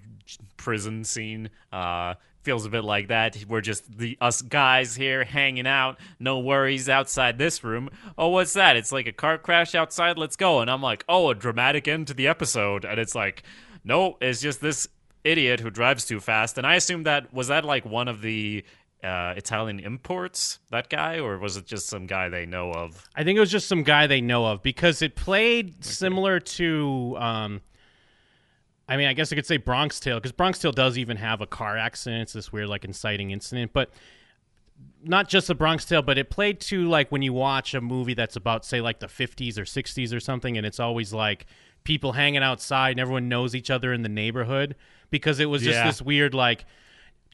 [0.57, 3.37] prison scene, uh, feels a bit like that.
[3.49, 7.89] We're just the us guys here hanging out, no worries outside this room.
[8.19, 8.77] Oh, what's that?
[8.77, 10.19] It's like a car crash outside.
[10.19, 10.61] Let's go.
[10.61, 12.85] And I'm like, oh, a dramatic end to the episode.
[12.85, 13.45] And it's like,
[13.85, 14.89] no, it's just this
[15.25, 16.59] idiot who drives too fast.
[16.59, 18.65] And I assume that was that like one of the
[19.03, 23.09] uh, Italian imports, that guy, or was it just some guy they know of?
[23.17, 27.17] I think it was just some guy they know of because it played similar to
[27.19, 27.61] um
[28.89, 31.41] I mean, I guess I could say Bronx Tale because Bronx Tale does even have
[31.41, 32.23] a car accident.
[32.23, 33.73] It's this weird, like, inciting incident.
[33.73, 33.91] But
[35.05, 38.15] not just the Bronx Tale, but it played to like when you watch a movie
[38.15, 41.47] that's about, say, like the 50s or 60s or something, and it's always like
[41.85, 44.75] people hanging outside and everyone knows each other in the neighborhood
[45.11, 45.87] because it was just Yeah.
[45.87, 46.65] this weird, like,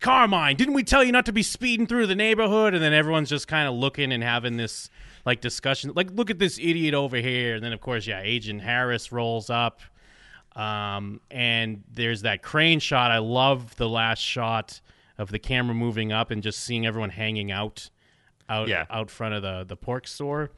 [0.01, 2.73] Carmine, didn't we tell you not to be speeding through the neighborhood?
[2.75, 4.91] And then everyone's just kind of looking and having this
[5.25, 5.93] like discussion.
[5.95, 7.57] Like, look at this idiot over here.
[7.57, 9.81] And then, of course, yeah, Agent Harris rolls up.
[10.57, 13.11] Um, and there's that crane shot.
[13.11, 14.81] I love the last shot
[15.19, 17.91] of the camera moving up and just seeing everyone hanging out
[18.49, 18.87] out Yeah.
[18.91, 20.51] out front of the the pork store.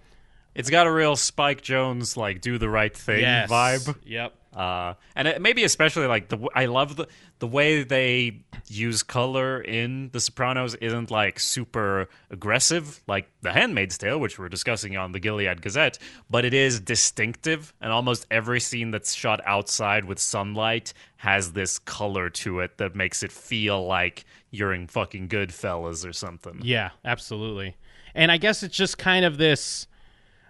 [0.54, 3.50] It's got a real Spike Jones like do the right thing Yes.
[3.50, 3.96] vibe.
[4.04, 4.34] Yep.
[4.54, 7.06] Uh, and it, maybe especially like the I love the
[7.38, 13.96] the way they use color in The Sopranos isn't like super aggressive like The Handmaid's
[13.96, 15.98] Tale, which we're discussing on the Gilead Gazette,
[16.28, 21.78] but it is distinctive, and almost every scene that's shot outside with sunlight has this
[21.78, 26.60] color to it that makes it feel like you're in fucking Goodfellas or something.
[26.64, 27.76] Yeah, absolutely.
[28.16, 29.86] And I guess it's just kind of this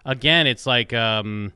[0.07, 1.53] again, it's like um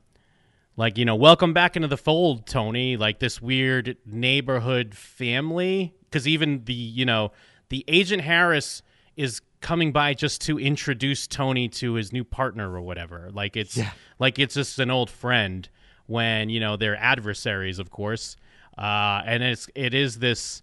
[0.77, 6.27] like, you know, welcome back into the fold, Tony, like this weird neighborhood family cuz
[6.27, 7.31] even the, you know,
[7.69, 8.81] the agent Harris
[9.15, 13.29] is coming by just to introduce Tony to his new partner or whatever.
[13.31, 13.79] Like it's
[14.19, 15.67] like it's just an old friend
[16.07, 18.35] when, you know, they're adversaries, of course.
[18.77, 20.61] Uh and it's it is this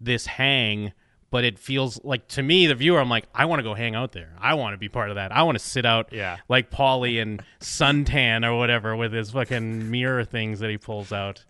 [0.00, 0.92] this hang
[1.30, 3.94] but it feels like to me the viewer i'm like i want to go hang
[3.94, 6.36] out there i want to be part of that i want to sit out Yeah.
[6.48, 11.44] like Paulie and suntan or whatever with his fucking mirror things that he pulls out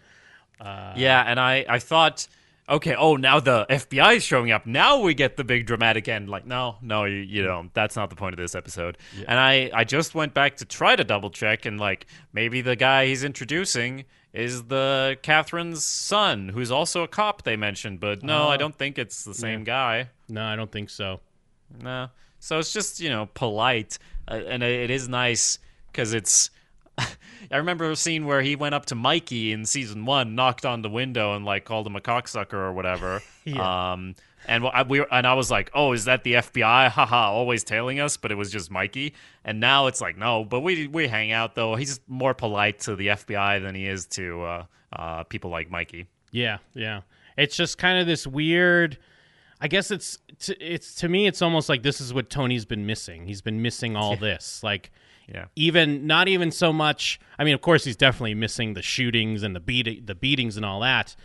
[0.61, 2.27] uh, Yeah, and I, I thought,
[2.67, 4.65] okay, oh, now the FBI is showing up.
[4.65, 6.31] Now we get the big dramatic end.
[6.31, 7.73] Like, no, no, you, you don't.
[7.75, 8.97] That's not the point of this episode.
[9.29, 12.75] And I, I just went back to try to double check, and like maybe the
[12.75, 14.07] guy he's introducing
[14.37, 17.43] is the Catherine's son, who's also a cop.
[17.43, 20.09] They mentioned, but no, I don't think it's the same guy.
[20.29, 21.21] no i don't think so
[21.83, 22.09] No.
[22.39, 23.99] So it's just, you know, polite.
[24.29, 25.59] Uh, and it is nice
[25.91, 26.51] because it's.
[26.99, 30.83] I remember a scene where he went up to Mikey in season one, knocked on
[30.83, 33.23] the window, and like called him a cocksucker or whatever.
[33.45, 33.93] Yeah.
[33.93, 34.17] Um,
[34.47, 36.89] and I, we and I was like, "Oh, is that the FBI?
[36.91, 39.15] Haha, always tailing us." But it was just Mikey.
[39.45, 41.75] And now it's like, no, but we we hang out though.
[41.77, 46.07] He's more polite to the FBI than he is to uh, uh, people like Mikey.
[46.33, 47.03] Yeah, yeah.
[47.37, 48.99] It's just kind of this weird.
[49.61, 50.19] I guess it's
[50.49, 53.27] it's to me it's almost like this is what Tony's been missing.
[53.27, 54.63] He's been missing all this.
[54.63, 54.91] Like
[55.33, 55.47] Yeah.
[55.57, 57.19] even not even so much.
[57.39, 60.67] I mean, of course he's definitely missing the shootings and the beat the beatings and
[60.67, 61.17] all that,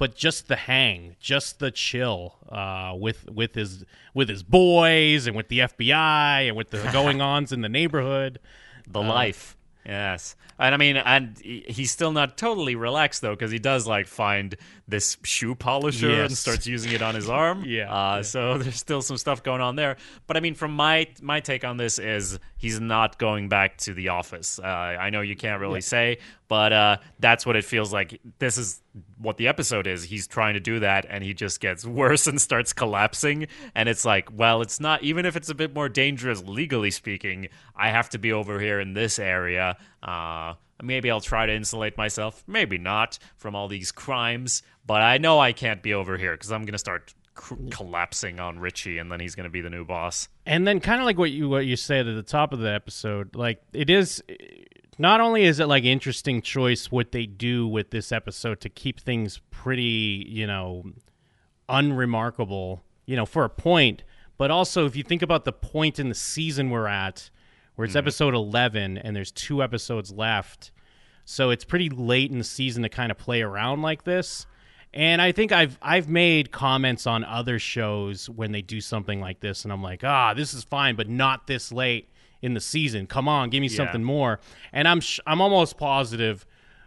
[0.00, 3.84] but just the hang, just the chill uh, with with his
[4.14, 8.40] with his boys and with the FBI and with the going ons in the neighborhood.
[8.88, 9.58] the life.
[9.84, 14.06] Yes, and I mean, and he's still not totally relaxed though, because he does like
[14.06, 14.56] find
[14.88, 17.64] this shoe polisher and starts using it on his arm.
[17.66, 18.22] Yeah, uh, yeah.
[18.22, 19.98] so there's still some stuff going on there.
[20.26, 23.94] But I mean, from my my take on this is he's not going back to
[23.94, 24.60] the office.
[24.62, 28.20] Uh, I know you can't really say, but uh, that's what it feels like.
[28.38, 28.82] This is
[29.16, 30.04] what the episode is.
[30.04, 33.48] He's trying to do that, and he just gets worse and starts collapsing.
[33.74, 37.48] And it's like, well, it's not even if it's a bit more dangerous legally speaking.
[37.74, 39.78] I have to be over here in this area.
[40.02, 42.44] Uh, maybe I'll try to insulate myself.
[42.46, 46.52] Maybe not from all these crimes, but I know I can't be over here because
[46.52, 49.84] I'm going to start collapsing on Richie, and then he's going to be the new
[49.84, 50.28] boss.
[50.46, 52.70] And then kind of like what you what you said at the top of the
[52.70, 54.22] episode, like it is
[54.98, 59.00] not only is it like interesting choice what they do with this episode to keep
[59.00, 60.84] things pretty, you know,
[61.68, 64.04] unremarkable, you know, for a point,
[64.36, 67.30] but also if you think about the point in the season we're at,
[67.76, 67.98] where it's mm-hmm.
[67.98, 70.70] episode 11 and there's two episodes left.
[71.24, 74.46] So it's pretty late in the season to kind of play around like this.
[74.92, 79.38] And I think I've I've made comments on other shows when they do something like
[79.40, 82.08] this, and I'm like, ah, this is fine, but not this late
[82.42, 83.06] in the season.
[83.06, 83.76] Come on, give me Yeah.
[83.76, 84.40] something more.
[84.72, 86.44] And I'm sh- I'm almost positive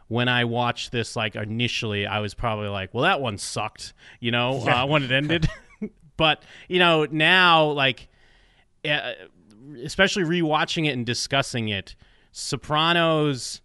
[0.10, 4.32] when I watched this, like initially, I was probably like, well, that one sucked, you
[4.32, 5.48] know, uh, when it ended.
[6.18, 8.10] but you know, now like,
[8.84, 9.14] uh,
[9.82, 11.96] especially rewatching it and discussing it,
[12.34, 13.62] Sopranos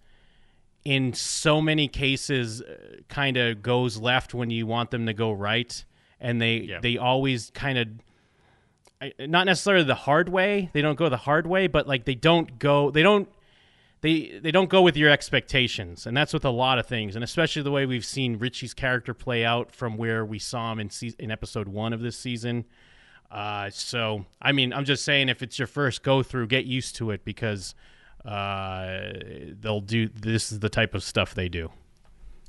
[0.89, 2.63] in so many cases
[3.09, 5.85] kind of goes left when you want them to go right
[6.19, 6.81] and they Yeah.
[6.81, 7.89] they always kind of
[9.29, 12.59] not necessarily the hard way they don't go the hard way but like they don't
[12.59, 13.29] go they don't
[14.01, 17.23] they they don't go with your expectations and that's with a lot of things and
[17.23, 20.89] especially the way we've seen Richie's character play out from where we saw him in
[20.89, 22.65] se- in episode 1 of this season
[23.31, 26.97] uh, so I mean I'm just saying if it's your first go through get used
[26.97, 27.75] to it because
[28.25, 29.13] uh,
[29.61, 31.71] they'll do this is the type of stuff they do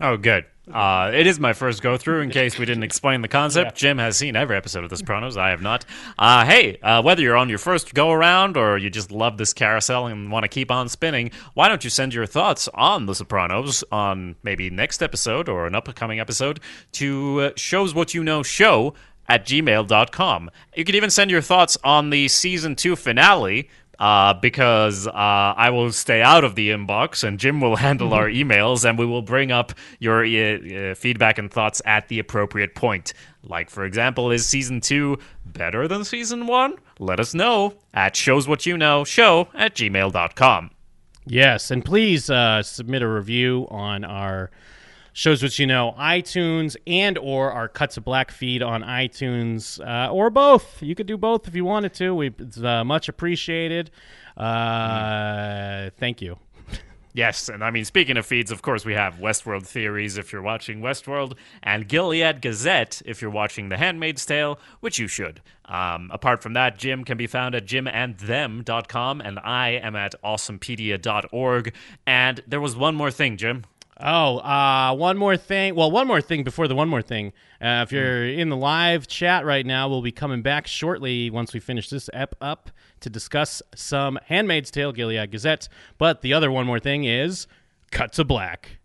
[0.01, 0.45] Oh, good.
[0.71, 2.21] Uh, it is my first go through.
[2.21, 5.35] In case we didn't explain the concept, Jim has seen every episode of The Sopranos.
[5.35, 5.83] I have not.
[6.17, 9.51] Uh, hey, uh, whether you're on your first go around or you just love this
[9.51, 13.15] carousel and want to keep on spinning, why don't you send your thoughts on The
[13.15, 16.61] Sopranos on maybe next episode or an upcoming episode
[16.93, 18.93] to uh, shows what you know show
[19.27, 20.49] at gmail.com.
[20.75, 23.69] You can even send your thoughts on the season two finale
[23.99, 28.27] uh, because uh, I will stay out of the inbox and Jim will handle our
[28.27, 32.76] emails and we will bring up your uh, uh, feedback and thoughts at the appropriate
[32.76, 33.13] point.
[33.43, 36.76] Like, for example, is season two better than season one?
[36.99, 40.71] Let us know at showswhatyouknow show at gmail.com.
[41.26, 44.49] Yes, and please uh, submit a review on our
[45.19, 50.09] shows what you know iTunes and or our Cut to Black feed on iTunes uh,
[50.09, 50.81] or both.
[50.81, 52.15] You could do both if you wanted to.
[52.15, 53.91] We it's uh, much appreciated.
[54.37, 56.37] Uh, Thank you.
[57.11, 60.43] Yes, and I mean, speaking of feeds, of course, we have Westworld Theories if you're
[60.43, 65.41] watching Westworld, and Gilead Gazette if you're watching The Handmaid's Tale, which you should.
[65.65, 71.73] Um, apart from that, Jim can be found at jimandthem.com, and I am at awesomepedia.org.
[72.07, 73.63] And there was one more thing, Jim.
[74.01, 75.76] Oh, uh, one more thing.
[75.76, 77.34] Well, one more thing before the one more thing.
[77.61, 81.53] Uh, if you're in the live chat right now, we'll be coming back shortly once
[81.53, 82.71] we finish this ep up
[83.01, 85.67] to discuss some Handmaid's Tale Gilead Gazette.
[85.97, 87.45] But the other one more thing is
[87.91, 88.77] Cut to Black.